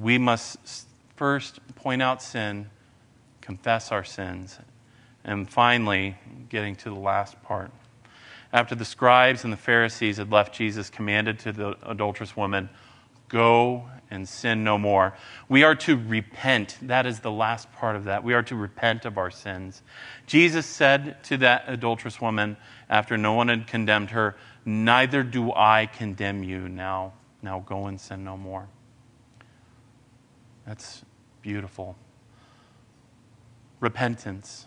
We 0.00 0.18
must 0.18 0.86
first 1.16 1.60
point 1.76 2.02
out 2.02 2.22
sin, 2.22 2.70
confess 3.40 3.92
our 3.92 4.04
sins, 4.04 4.58
and 5.24 5.48
finally, 5.48 6.16
getting 6.48 6.74
to 6.76 6.90
the 6.90 6.98
last 6.98 7.40
part. 7.42 7.70
After 8.52 8.74
the 8.74 8.84
scribes 8.84 9.44
and 9.44 9.52
the 9.52 9.58
Pharisees 9.58 10.18
had 10.18 10.30
left 10.30 10.54
Jesus, 10.54 10.90
commanded 10.90 11.38
to 11.40 11.52
the 11.52 11.76
adulterous 11.82 12.36
woman, 12.36 12.68
Go 13.28 13.88
and 14.10 14.28
sin 14.28 14.62
no 14.62 14.78
more. 14.78 15.16
We 15.48 15.64
are 15.64 15.74
to 15.76 15.96
repent. 15.96 16.78
That 16.82 17.06
is 17.06 17.20
the 17.20 17.32
last 17.32 17.72
part 17.72 17.96
of 17.96 18.04
that. 18.04 18.22
We 18.22 18.34
are 18.34 18.42
to 18.44 18.54
repent 18.54 19.06
of 19.06 19.18
our 19.18 19.30
sins. 19.30 19.82
Jesus 20.26 20.66
said 20.66 21.22
to 21.24 21.38
that 21.38 21.64
adulterous 21.66 22.20
woman, 22.20 22.56
after 22.88 23.16
no 23.16 23.32
one 23.32 23.48
had 23.48 23.66
condemned 23.66 24.10
her, 24.10 24.36
Neither 24.64 25.22
do 25.22 25.52
I 25.52 25.86
condemn 25.86 26.42
you 26.42 26.68
now. 26.68 27.14
Now 27.42 27.60
go 27.60 27.86
and 27.86 28.00
sin 28.00 28.24
no 28.24 28.36
more. 28.36 28.68
That's 30.66 31.04
beautiful. 31.42 31.96
Repentance. 33.80 34.66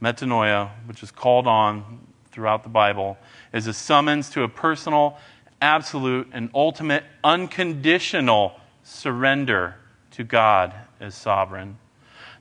Metanoia, 0.00 0.70
which 0.86 1.02
is 1.02 1.10
called 1.10 1.46
on 1.46 1.98
throughout 2.30 2.62
the 2.62 2.68
Bible, 2.68 3.18
is 3.52 3.66
a 3.66 3.72
summons 3.72 4.30
to 4.30 4.42
a 4.42 4.48
personal, 4.48 5.18
absolute, 5.60 6.28
and 6.32 6.48
ultimate, 6.54 7.04
unconditional 7.24 8.54
surrender 8.82 9.76
to 10.12 10.24
God 10.24 10.74
as 11.00 11.14
sovereign. 11.14 11.78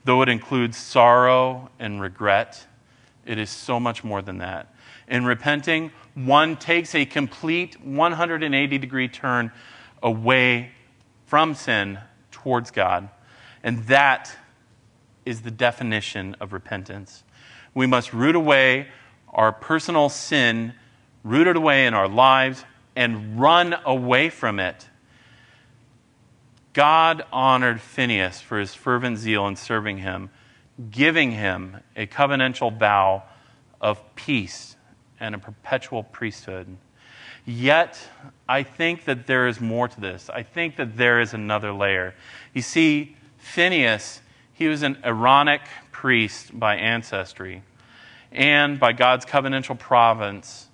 Though 0.06 0.22
it 0.22 0.30
includes 0.30 0.78
sorrow 0.78 1.70
and 1.80 2.00
regret, 2.00 2.66
it 3.26 3.38
is 3.38 3.50
so 3.50 3.80
much 3.80 4.04
more 4.04 4.22
than 4.22 4.38
that. 4.38 4.74
In 5.08 5.26
repenting, 5.26 5.92
one 6.14 6.56
takes 6.56 6.96
a 6.96 7.06
complete 7.06 7.84
180 7.84 8.78
degree 8.78 9.08
turn 9.08 9.52
away 10.02 10.72
from 11.30 11.54
sin 11.54 12.00
towards 12.32 12.72
God. 12.72 13.08
And 13.64 13.86
that 13.86 14.36
is 15.28 15.42
the 15.42 15.52
definition 15.52 16.36
of 16.40 16.54
repentance. 16.54 17.24
We 17.76 17.86
must 17.86 18.14
root 18.14 18.36
away 18.36 18.88
our 19.30 19.52
personal 19.52 20.10
sin, 20.10 20.74
root 21.24 21.46
it 21.46 21.56
away 21.56 21.86
in 21.86 21.94
our 21.94 22.08
lives, 22.08 22.66
and 22.96 23.40
run 23.40 23.76
away 23.86 24.30
from 24.30 24.60
it. 24.60 24.90
God 26.74 27.24
honored 27.32 27.80
Phineas 27.80 28.42
for 28.42 28.58
his 28.58 28.74
fervent 28.74 29.20
zeal 29.20 29.48
in 29.48 29.56
serving 29.56 30.00
him, 30.00 30.32
giving 30.90 31.32
him 31.32 31.78
a 31.96 32.08
covenantal 32.08 32.76
vow 32.76 33.22
of 33.80 34.02
peace 34.16 34.76
and 35.20 35.36
a 35.36 35.38
perpetual 35.38 36.02
priesthood. 36.02 36.76
Yet, 37.50 38.00
I 38.48 38.62
think 38.62 39.06
that 39.06 39.26
there 39.26 39.48
is 39.48 39.60
more 39.60 39.88
to 39.88 40.00
this. 40.00 40.30
I 40.30 40.44
think 40.44 40.76
that 40.76 40.98
there 40.98 41.20
is 41.20 41.34
another 41.34 41.74
layer. 41.74 42.14
You 42.54 42.62
see, 42.62 43.16
Phineas, 43.40 44.22
he 44.54 44.68
was 44.68 44.84
an 44.84 45.00
Aaronic 45.04 45.62
priest 45.92 46.58
by 46.58 46.76
ancestry 46.76 47.64
and 48.32 48.80
by 48.80 48.94
God's 48.94 49.26
covenantal 49.26 49.80
province, 49.80 50.68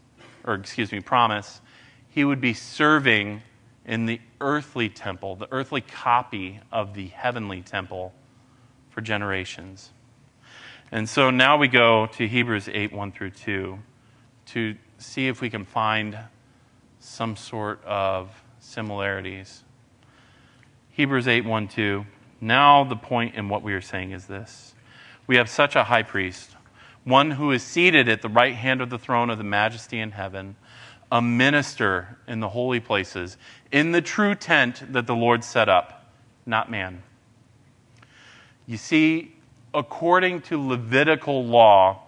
or 0.44 0.56
excuse 0.56 0.92
me, 0.92 1.00
promise, 1.00 1.62
he 2.10 2.26
would 2.26 2.42
be 2.42 2.54
serving 2.54 3.42
in 3.86 4.06
the 4.06 4.20
earthly 4.42 4.90
temple, 4.90 5.38
the 5.38 5.48
earthly 5.54 5.80
copy 5.80 6.60
of 6.74 6.94
the 6.94 7.08
heavenly 7.08 7.62
temple 7.62 8.14
for 8.90 9.00
generations. 9.00 9.92
And 10.92 11.08
so 11.08 11.30
now 11.30 11.56
we 11.56 11.70
go 11.70 12.08
to 12.08 12.28
Hebrews 12.28 12.68
8 12.68 12.92
1 12.92 13.14
through 13.14 13.32
2 13.32 13.80
to 14.48 14.76
see 14.98 15.30
if 15.30 15.40
we 15.40 15.50
can 15.50 15.64
find 15.64 16.18
some 17.06 17.36
sort 17.36 17.84
of 17.86 18.30
similarities. 18.60 19.64
Hebrews 20.92 21.28
8 21.28 21.46
1 21.46 21.68
2. 21.68 22.06
Now, 22.42 22.84
the 22.84 22.96
point 22.96 23.36
in 23.36 23.50
what 23.50 23.64
we 23.64 23.74
are 23.74 23.82
saying 23.82 24.12
is 24.12 24.26
this 24.28 24.74
we 25.28 25.38
have 25.38 25.50
such 25.50 25.76
a 25.76 25.86
high 25.86 26.04
priest 26.04 26.56
one 27.06 27.32
who 27.32 27.52
is 27.52 27.62
seated 27.62 28.10
at 28.10 28.22
the 28.22 28.30
right 28.30 28.56
hand 28.56 28.82
of 28.82 28.90
the 28.90 28.98
throne 28.98 29.30
of 29.30 29.38
the 29.38 29.44
majesty 29.44 30.00
in 30.00 30.12
heaven, 30.12 30.56
a 31.12 31.22
minister 31.22 32.18
in 32.28 32.40
the 32.40 32.50
holy 32.50 32.80
places, 32.80 33.38
in 33.72 33.92
the 33.92 34.02
true 34.02 34.34
tent 34.34 34.92
that 34.92 35.06
the 35.06 35.16
Lord 35.16 35.44
set 35.44 35.70
up, 35.70 36.12
not 36.48 36.70
man. 36.70 37.04
You 38.66 38.78
see, 38.78 39.36
according 39.72 40.42
to 40.44 40.68
Levitical 40.68 41.46
law, 41.46 42.02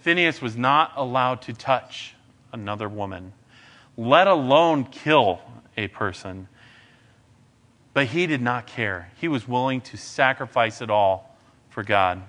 Phineas 0.00 0.40
was 0.40 0.56
not 0.56 0.92
allowed 0.96 1.42
to 1.42 1.52
touch 1.52 2.14
another 2.52 2.88
woman, 2.88 3.34
let 3.96 4.26
alone 4.26 4.84
kill 4.84 5.40
a 5.76 5.88
person. 5.88 6.48
But 7.92 8.06
he 8.06 8.26
did 8.26 8.42
not 8.42 8.66
care. 8.66 9.10
He 9.20 9.28
was 9.28 9.46
willing 9.46 9.80
to 9.82 9.96
sacrifice 9.96 10.80
it 10.80 10.90
all 10.90 11.36
for 11.70 11.82
God. 11.82 12.22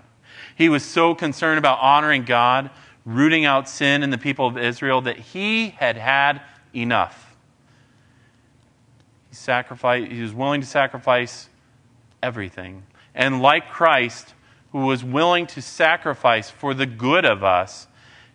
He 0.55 0.69
was 0.69 0.83
so 0.83 1.15
concerned 1.15 1.57
about 1.57 1.79
honoring 1.79 2.23
God, 2.23 2.69
rooting 3.03 3.45
out 3.45 3.67
sin 3.67 4.03
in 4.03 4.09
the 4.09 4.17
people 4.17 4.47
of 4.47 4.57
Israel, 4.57 5.01
that 5.01 5.17
he 5.17 5.69
had 5.69 5.97
had 5.97 6.41
enough. 6.75 7.35
He, 9.29 9.35
sacrificed, 9.35 10.11
he 10.11 10.21
was 10.21 10.33
willing 10.33 10.61
to 10.61 10.67
sacrifice 10.67 11.49
everything. 12.21 12.83
And 13.13 13.41
like 13.41 13.69
Christ, 13.69 14.33
who 14.71 14.79
was 14.79 15.03
willing 15.03 15.47
to 15.47 15.61
sacrifice 15.61 16.49
for 16.49 16.73
the 16.73 16.85
good 16.85 17.25
of 17.25 17.43
us, 17.43 17.87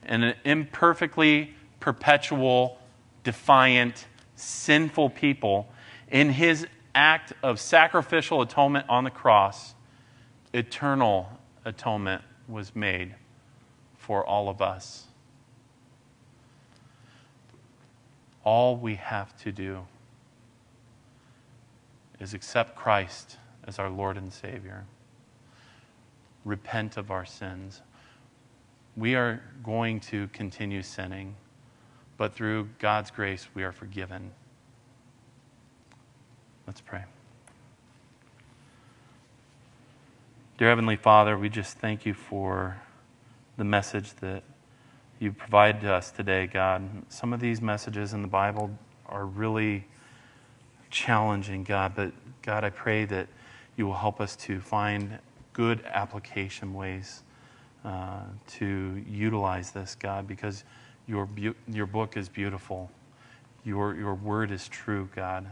in 0.06 0.22
an 0.22 0.34
imperfectly 0.44 1.54
perpetual, 1.78 2.79
defiant, 3.24 4.06
sinful 4.34 5.10
people, 5.10 5.68
in 6.10 6.30
his 6.30 6.66
act 6.94 7.32
of 7.42 7.60
sacrificial 7.60 8.42
atonement 8.42 8.86
on 8.88 9.04
the 9.04 9.10
cross, 9.10 9.74
eternal 10.52 11.28
atonement 11.64 12.22
was 12.48 12.74
made 12.74 13.14
for 13.96 14.26
all 14.26 14.48
of 14.48 14.60
us. 14.60 15.06
All 18.42 18.76
we 18.76 18.96
have 18.96 19.36
to 19.42 19.52
do 19.52 19.86
is 22.18 22.34
accept 22.34 22.74
Christ 22.74 23.36
as 23.64 23.78
our 23.78 23.90
Lord 23.90 24.16
and 24.16 24.32
Savior, 24.32 24.84
repent 26.44 26.96
of 26.96 27.10
our 27.10 27.24
sins. 27.24 27.82
We 28.96 29.14
are 29.14 29.42
going 29.62 30.00
to 30.00 30.28
continue 30.28 30.82
sinning, 30.82 31.36
but 32.20 32.34
through 32.34 32.68
God's 32.78 33.10
grace, 33.10 33.48
we 33.54 33.64
are 33.64 33.72
forgiven. 33.72 34.30
Let's 36.66 36.82
pray. 36.82 37.04
Dear 40.58 40.68
Heavenly 40.68 40.96
Father, 40.96 41.38
we 41.38 41.48
just 41.48 41.78
thank 41.78 42.04
you 42.04 42.12
for 42.12 42.76
the 43.56 43.64
message 43.64 44.12
that 44.16 44.42
you 45.18 45.32
provide 45.32 45.80
to 45.80 45.94
us 45.94 46.10
today, 46.10 46.46
God. 46.46 46.86
Some 47.08 47.32
of 47.32 47.40
these 47.40 47.62
messages 47.62 48.12
in 48.12 48.20
the 48.20 48.28
Bible 48.28 48.70
are 49.06 49.24
really 49.24 49.86
challenging, 50.90 51.64
God, 51.64 51.94
but 51.96 52.12
God, 52.42 52.64
I 52.64 52.70
pray 52.70 53.06
that 53.06 53.28
you 53.78 53.86
will 53.86 53.94
help 53.94 54.20
us 54.20 54.36
to 54.36 54.60
find 54.60 55.18
good 55.54 55.82
application 55.86 56.74
ways 56.74 57.22
uh, 57.82 58.24
to 58.58 59.02
utilize 59.08 59.70
this, 59.70 59.94
God, 59.94 60.28
because 60.28 60.64
your, 61.10 61.26
bu- 61.26 61.54
your 61.66 61.86
book 61.86 62.16
is 62.16 62.28
beautiful. 62.28 62.90
Your, 63.64 63.96
your 63.96 64.14
word 64.14 64.52
is 64.52 64.68
true, 64.68 65.08
God. 65.14 65.46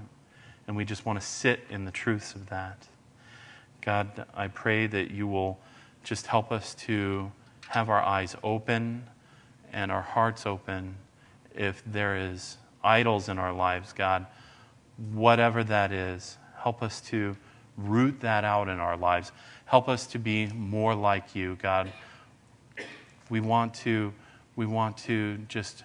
And 0.67 0.77
we 0.77 0.85
just 0.85 1.05
want 1.05 1.21
to 1.21 1.27
sit 1.27 1.61
in 1.69 1.85
the 1.85 1.91
truths 1.91 2.35
of 2.35 2.49
that. 2.49 2.87
God, 3.81 4.27
I 4.35 4.49
pray 4.49 4.87
that 4.87 5.11
you 5.11 5.27
will 5.27 5.59
just 6.05 6.29
help 6.29 6.53
us 6.53 6.75
to 6.75 7.33
have 7.69 7.91
our 7.91 8.03
eyes 8.03 8.37
open 8.43 9.05
and 9.73 9.91
our 9.91 10.03
hearts 10.03 10.47
open 10.47 10.95
if 11.55 11.83
there 11.85 12.17
is 12.17 12.57
idols 12.85 13.29
in 13.29 13.39
our 13.39 13.53
lives, 13.53 13.93
God, 13.93 14.27
whatever 15.13 15.65
that 15.65 15.93
is, 15.93 16.39
help 16.57 16.83
us 16.83 17.01
to 17.03 17.37
root 17.77 18.21
that 18.21 18.45
out 18.45 18.69
in 18.69 18.79
our 18.79 18.97
lives. 18.97 19.33
Help 19.65 19.89
us 19.89 20.07
to 20.09 20.19
be 20.19 20.47
more 20.47 20.95
like 20.95 21.35
you, 21.35 21.57
God. 21.61 21.93
We 23.29 23.41
want 23.41 23.75
to, 23.75 24.13
we 24.59 24.67
want 24.67 24.97
to 24.97 25.37
just 25.47 25.85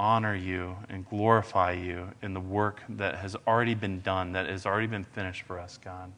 honor 0.00 0.34
you 0.34 0.74
and 0.88 1.08
glorify 1.08 1.70
you 1.70 2.08
in 2.22 2.34
the 2.34 2.40
work 2.40 2.82
that 2.88 3.14
has 3.14 3.36
already 3.46 3.74
been 3.74 4.00
done, 4.00 4.32
that 4.32 4.48
has 4.48 4.66
already 4.66 4.88
been 4.88 5.04
finished 5.04 5.44
for 5.44 5.60
us, 5.60 5.78
God. 5.78 6.10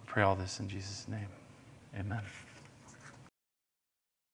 We 0.00 0.06
pray 0.06 0.22
all 0.22 0.34
this 0.34 0.60
in 0.60 0.66
Jesus' 0.66 1.06
name. 1.08 1.28
Amen. 1.94 2.22